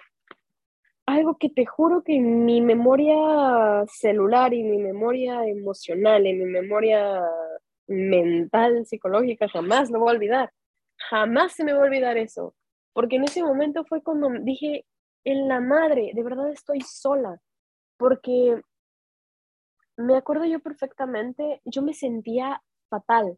algo 1.05 1.37
que 1.37 1.49
te 1.49 1.65
juro 1.65 2.03
que 2.03 2.19
mi 2.19 2.61
memoria 2.61 3.85
celular 3.87 4.53
y 4.53 4.63
mi 4.63 4.77
memoria 4.77 5.45
emocional 5.47 6.25
y 6.25 6.33
mi 6.33 6.45
memoria 6.45 7.21
mental, 7.87 8.85
psicológica, 8.85 9.47
jamás 9.49 9.89
lo 9.89 9.99
voy 9.99 10.09
a 10.09 10.15
olvidar. 10.15 10.53
Jamás 11.09 11.53
se 11.53 11.63
me 11.63 11.73
va 11.73 11.79
a 11.79 11.85
olvidar 11.85 12.17
eso. 12.17 12.55
Porque 12.93 13.17
en 13.17 13.23
ese 13.23 13.43
momento 13.43 13.83
fue 13.85 14.01
cuando 14.01 14.29
dije, 14.41 14.85
en 15.25 15.47
la 15.47 15.59
madre, 15.59 16.11
de 16.13 16.23
verdad 16.23 16.49
estoy 16.51 16.81
sola. 16.81 17.39
Porque 17.97 18.61
me 19.97 20.15
acuerdo 20.15 20.45
yo 20.45 20.59
perfectamente, 20.59 21.61
yo 21.65 21.81
me 21.81 21.93
sentía 21.93 22.61
fatal, 22.89 23.37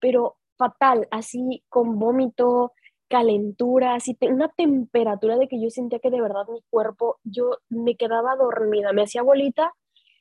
pero 0.00 0.36
fatal, 0.56 1.08
así 1.10 1.64
con 1.68 1.98
vómito, 1.98 2.72
calentura, 3.08 3.94
así 3.94 4.16
una 4.22 4.48
temperatura 4.48 5.36
de 5.36 5.48
que 5.48 5.60
yo 5.60 5.70
sentía 5.70 5.98
que 5.98 6.10
de 6.10 6.20
verdad 6.20 6.46
mi 6.48 6.62
cuerpo, 6.70 7.18
yo 7.24 7.58
me 7.68 7.96
quedaba 7.96 8.36
dormida, 8.36 8.92
me 8.92 9.02
hacía 9.02 9.22
bolita 9.22 9.72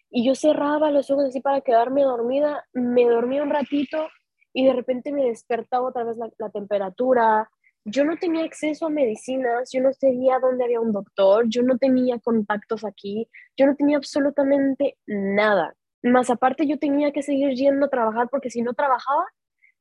y 0.10 0.26
yo 0.26 0.36
cerraba 0.36 0.92
los 0.92 1.10
ojos 1.10 1.26
así 1.26 1.42
para 1.42 1.62
quedarme 1.62 2.04
dormida, 2.04 2.66
me 2.74 3.06
dormía 3.06 3.44
un 3.44 3.50
ratito 3.50 4.08
y 4.54 4.66
de 4.66 4.74
repente 4.74 5.12
me 5.12 5.26
despertaba 5.26 5.88
otra 5.88 6.04
vez 6.04 6.18
la, 6.18 6.30
la 6.38 6.50
temperatura. 6.50 7.50
Yo 7.86 8.06
no 8.06 8.16
tenía 8.18 8.46
acceso 8.46 8.86
a 8.86 8.90
medicinas, 8.90 9.70
yo 9.74 9.82
no 9.82 9.92
sabía 9.92 10.40
dónde 10.40 10.66
había 10.66 10.80
un 10.80 10.92
doctor, 10.94 11.46
yo 11.48 11.64
no 11.64 11.78
tenía 11.78 12.20
contactos 12.20 12.86
aquí, 12.86 13.28
yo 13.58 13.66
no 13.66 13.76
tenía 13.76 13.98
absolutamente 13.98 14.98
nada. 15.08 15.76
Más 16.04 16.30
aparte 16.30 16.68
yo 16.68 16.78
tenía 16.78 17.12
que 17.12 17.24
seguir 17.24 17.56
yendo 17.56 17.88
a 17.88 17.90
trabajar 17.90 18.30
porque 18.30 18.50
si 18.50 18.62
no 18.62 18.74
trabajaba, 18.74 19.26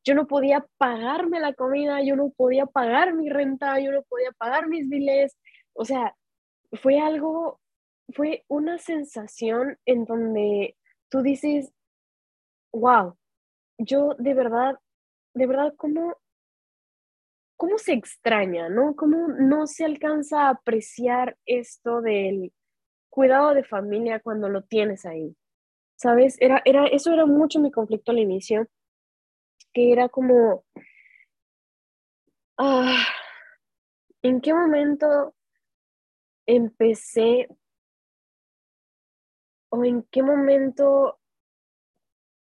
yo 0.04 0.14
no 0.14 0.26
podía 0.26 0.66
pagarme 0.78 1.40
la 1.40 1.54
comida, 1.54 2.02
yo 2.02 2.16
no 2.16 2.30
podía 2.30 2.66
pagar 2.66 3.14
mi 3.14 3.28
renta, 3.28 3.78
yo 3.80 3.92
no 3.92 4.02
podía 4.02 4.32
pagar 4.32 4.68
mis 4.68 4.88
biles. 4.88 5.38
O 5.74 5.84
sea, 5.84 6.16
fue 6.72 7.00
algo, 7.00 7.60
fue 8.14 8.44
una 8.48 8.78
sensación 8.78 9.78
en 9.86 10.04
donde 10.04 10.76
tú 11.08 11.22
dices, 11.22 11.72
wow, 12.72 13.16
yo 13.78 14.14
de 14.18 14.34
verdad, 14.34 14.78
de 15.34 15.46
verdad, 15.46 15.74
¿cómo, 15.76 16.16
cómo 17.56 17.78
se 17.78 17.92
extraña, 17.92 18.68
¿no? 18.68 18.96
Cómo 18.96 19.28
no 19.28 19.66
se 19.66 19.84
alcanza 19.84 20.46
a 20.46 20.50
apreciar 20.50 21.36
esto 21.46 22.00
del 22.00 22.52
cuidado 23.08 23.54
de 23.54 23.62
familia 23.62 24.20
cuando 24.20 24.48
lo 24.48 24.62
tienes 24.62 25.04
ahí. 25.06 25.36
¿Sabes? 25.96 26.36
Era, 26.40 26.60
era, 26.64 26.86
eso 26.86 27.12
era 27.12 27.26
mucho 27.26 27.60
mi 27.60 27.70
conflicto 27.70 28.10
al 28.10 28.18
inicio, 28.18 28.66
que 29.72 29.92
era 29.92 30.08
como, 30.08 30.64
ah, 32.58 33.04
¿en 34.22 34.40
qué 34.40 34.54
momento 34.54 35.34
empecé 36.46 37.48
o 39.70 39.84
en 39.84 40.02
qué 40.10 40.22
momento 40.22 41.18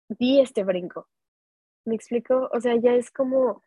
di 0.09 0.41
este 0.41 0.65
brinco? 0.65 1.09
¿Me 1.85 1.95
explico? 1.95 2.49
O 2.53 2.61
sea, 2.61 2.77
ya 2.77 2.95
es 2.95 3.11
como, 3.11 3.62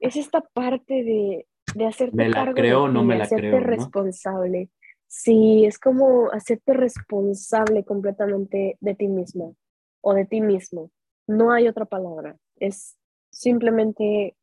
es 0.00 0.16
esta 0.16 0.40
parte 0.40 0.94
de, 0.94 1.46
de 1.74 1.86
hacerte 1.86 2.16
¿Me 2.16 2.28
la 2.28 2.34
cargo 2.34 2.54
creo 2.54 2.86
de 2.86 2.92
no 2.92 3.04
me 3.04 3.16
la 3.16 3.24
hacerte 3.24 3.48
creo, 3.48 3.60
no? 3.60 3.66
responsable. 3.66 4.70
Sí, 5.06 5.64
es 5.64 5.78
como 5.78 6.30
hacerte 6.32 6.72
responsable 6.72 7.84
completamente 7.84 8.76
de 8.80 8.94
ti 8.94 9.06
misma 9.06 9.52
o 10.00 10.14
de 10.14 10.24
ti 10.24 10.40
mismo. 10.40 10.90
No 11.26 11.52
hay 11.52 11.68
otra 11.68 11.84
palabra. 11.84 12.36
Es 12.66 12.96
simplemente 13.30 14.36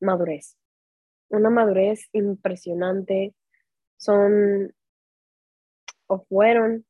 madurez. 0.00 0.56
Una 1.28 1.50
madurez 1.50 2.08
impresionante. 2.12 3.34
Son 3.98 4.72
o 6.06 6.24
fueron 6.24 6.86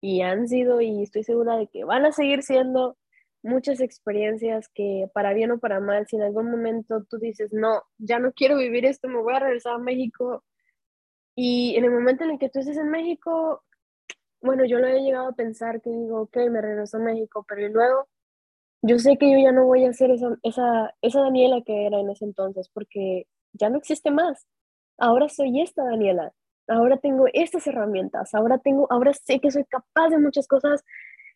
y 0.00 0.22
han 0.22 0.48
sido 0.48 0.80
y 0.80 1.02
estoy 1.02 1.24
segura 1.24 1.56
de 1.56 1.68
que 1.68 1.84
van 1.84 2.06
a 2.06 2.12
seguir 2.12 2.42
siendo 2.42 2.96
muchas 3.42 3.80
experiencias 3.80 4.68
que 4.74 5.08
para 5.12 5.34
bien 5.34 5.52
o 5.52 5.58
para 5.58 5.80
mal, 5.80 6.06
si 6.08 6.16
en 6.16 6.22
algún 6.22 6.50
momento 6.50 7.04
tú 7.04 7.18
dices, 7.18 7.52
no, 7.52 7.82
ya 7.98 8.18
no 8.18 8.32
quiero 8.32 8.56
vivir 8.56 8.86
esto, 8.86 9.08
me 9.08 9.20
voy 9.20 9.34
a 9.34 9.40
regresar 9.40 9.74
a 9.74 9.78
México. 9.78 10.44
Y 11.36 11.76
en 11.76 11.84
el 11.84 11.90
momento 11.92 12.24
en 12.24 12.32
el 12.32 12.38
que 12.38 12.48
tú 12.48 12.60
estés 12.60 12.78
en 12.78 12.90
México, 12.90 13.62
bueno, 14.40 14.64
yo 14.64 14.78
lo 14.78 14.88
he 14.88 15.02
llegado 15.02 15.28
a 15.28 15.34
pensar 15.36 15.80
que 15.82 15.90
digo, 15.90 16.22
ok, 16.22 16.36
me 16.50 16.62
regreso 16.62 16.96
a 16.96 17.00
México, 17.00 17.44
pero 17.48 17.68
luego 17.68 18.08
yo 18.82 18.98
sé 18.98 19.16
que 19.16 19.30
yo 19.30 19.38
ya 19.38 19.52
no 19.52 19.64
voy 19.64 19.84
a 19.84 19.92
ser 19.92 20.10
esa, 20.10 20.36
esa, 20.42 20.94
esa 21.02 21.20
Daniela 21.20 21.62
que 21.64 21.86
era 21.86 21.98
en 22.00 22.10
ese 22.10 22.24
entonces, 22.24 22.68
porque 22.72 23.26
ya 23.52 23.70
no 23.70 23.78
existe 23.78 24.10
más. 24.10 24.46
Ahora 24.98 25.28
soy 25.28 25.60
esta 25.60 25.84
Daniela. 25.84 26.32
Ahora 26.68 26.98
tengo 26.98 27.26
estas 27.32 27.66
herramientas. 27.66 28.34
Ahora 28.34 28.58
tengo, 28.58 28.86
ahora 28.90 29.12
sé 29.14 29.40
que 29.40 29.50
soy 29.50 29.64
capaz 29.64 30.10
de 30.10 30.18
muchas 30.18 30.46
cosas 30.46 30.84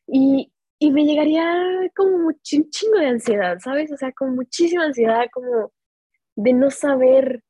y, 0.06 0.52
y 0.78 0.90
me 0.92 1.04
llegaría 1.04 1.90
como 1.96 2.28
un 2.28 2.40
chingo 2.42 2.98
de 2.98 3.06
ansiedad, 3.06 3.58
¿sabes? 3.60 3.92
O 3.92 3.96
sea, 3.96 4.12
con 4.12 4.34
muchísima 4.34 4.84
ansiedad, 4.84 5.26
como 5.32 5.72
de 6.36 6.52
no 6.52 6.70
saber, 6.70 7.42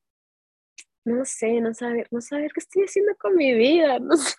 no 1.05 1.25
sé, 1.25 1.61
no 1.61 1.75
saber, 1.75 2.07
no 2.11 2.21
saber 2.21 2.53
qué 2.53 2.61
estoy 2.61 2.85
haciendo 2.85 3.15
con 3.17 3.37
mi 3.37 3.53
vida, 3.55 3.99
no 4.01 4.17
sé. 4.17 4.37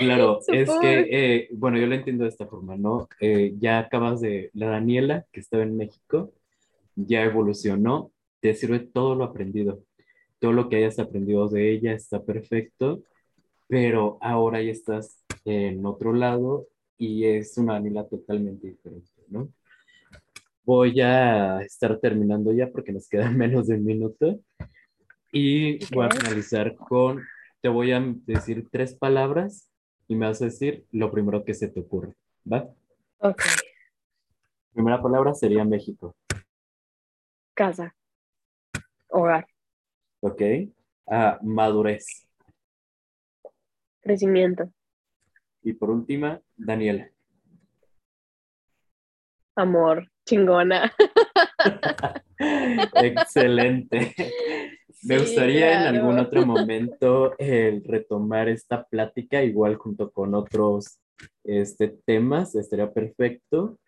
Claro, 0.00 0.40
es 0.48 0.70
que, 0.80 1.06
eh, 1.10 1.48
bueno, 1.52 1.78
yo 1.78 1.86
lo 1.86 1.94
entiendo 1.94 2.24
de 2.24 2.30
esta 2.30 2.46
forma, 2.46 2.74
¿no? 2.76 3.06
Eh, 3.20 3.54
ya 3.58 3.78
acabas 3.78 4.22
de, 4.22 4.50
la 4.54 4.68
Daniela, 4.68 5.26
que 5.30 5.40
estaba 5.40 5.62
en 5.62 5.76
México, 5.76 6.32
ya 6.96 7.22
evolucionó, 7.22 8.10
te 8.40 8.54
sirve 8.54 8.80
todo 8.80 9.14
lo 9.14 9.24
aprendido, 9.24 9.84
todo 10.38 10.52
lo 10.52 10.70
que 10.70 10.76
hayas 10.76 10.98
aprendido 10.98 11.48
de 11.48 11.70
ella 11.70 11.92
está 11.92 12.24
perfecto, 12.24 13.02
pero 13.68 14.16
ahora 14.22 14.62
ya 14.62 14.70
estás 14.70 15.22
en 15.44 15.84
otro 15.84 16.14
lado 16.14 16.66
y 16.96 17.26
es 17.26 17.58
una 17.58 17.74
Daniela 17.74 18.08
totalmente 18.08 18.68
diferente, 18.68 19.10
¿no? 19.28 19.52
Voy 20.64 20.98
a 21.02 21.60
estar 21.60 21.98
terminando 21.98 22.52
ya 22.52 22.70
porque 22.70 22.92
nos 22.92 23.06
queda 23.06 23.30
menos 23.30 23.66
de 23.66 23.74
un 23.74 23.84
minuto 23.84 24.40
y 25.30 25.84
voy 25.94 26.06
a 26.06 26.10
finalizar 26.10 26.74
con, 26.74 27.22
te 27.60 27.68
voy 27.68 27.92
a 27.92 28.02
decir 28.26 28.66
tres 28.70 28.94
palabras 28.94 29.69
y 30.10 30.16
me 30.16 30.26
vas 30.26 30.42
a 30.42 30.46
decir 30.46 30.84
lo 30.90 31.08
primero 31.12 31.44
que 31.44 31.54
se 31.54 31.68
te 31.68 31.78
ocurre, 31.78 32.14
¿va? 32.52 32.68
Ok, 33.18 33.42
Primera 34.72 35.00
palabra 35.00 35.34
sería 35.34 35.64
México, 35.64 36.16
casa, 37.54 37.94
hogar, 39.08 39.46
¿ok? 40.20 40.42
Ah, 41.06 41.38
madurez. 41.42 42.26
crecimiento, 44.02 44.72
Y 45.62 45.74
por 45.74 45.90
última, 45.90 46.40
Daniela. 46.56 47.08
amor, 49.56 50.10
chingona. 50.26 50.92
Excelente. 52.94 54.14
Me 55.02 55.18
gustaría 55.18 55.80
en 55.80 55.96
algún 55.96 56.14
claro. 56.14 56.28
otro 56.28 56.46
momento 56.46 57.38
el 57.38 57.82
retomar 57.84 58.48
esta 58.48 58.84
plática, 58.84 59.42
igual 59.42 59.76
junto 59.76 60.10
con 60.10 60.34
otros 60.34 61.00
este, 61.44 61.88
temas, 62.04 62.54
estaría 62.54 62.92
perfecto. 62.92 63.78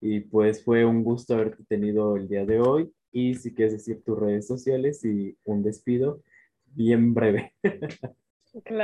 Y 0.00 0.20
pues 0.20 0.62
fue 0.62 0.84
un 0.84 1.02
gusto 1.02 1.34
haberte 1.34 1.64
tenido 1.64 2.16
el 2.16 2.28
día 2.28 2.44
de 2.44 2.60
hoy. 2.60 2.92
Y 3.10 3.34
si 3.34 3.54
quieres 3.54 3.72
decir 3.72 4.02
tus 4.04 4.18
redes 4.18 4.46
sociales 4.46 5.04
y 5.04 5.36
un 5.44 5.62
despido 5.62 6.22
bien 6.66 7.14
breve. 7.14 7.54
Claro. 8.64 8.78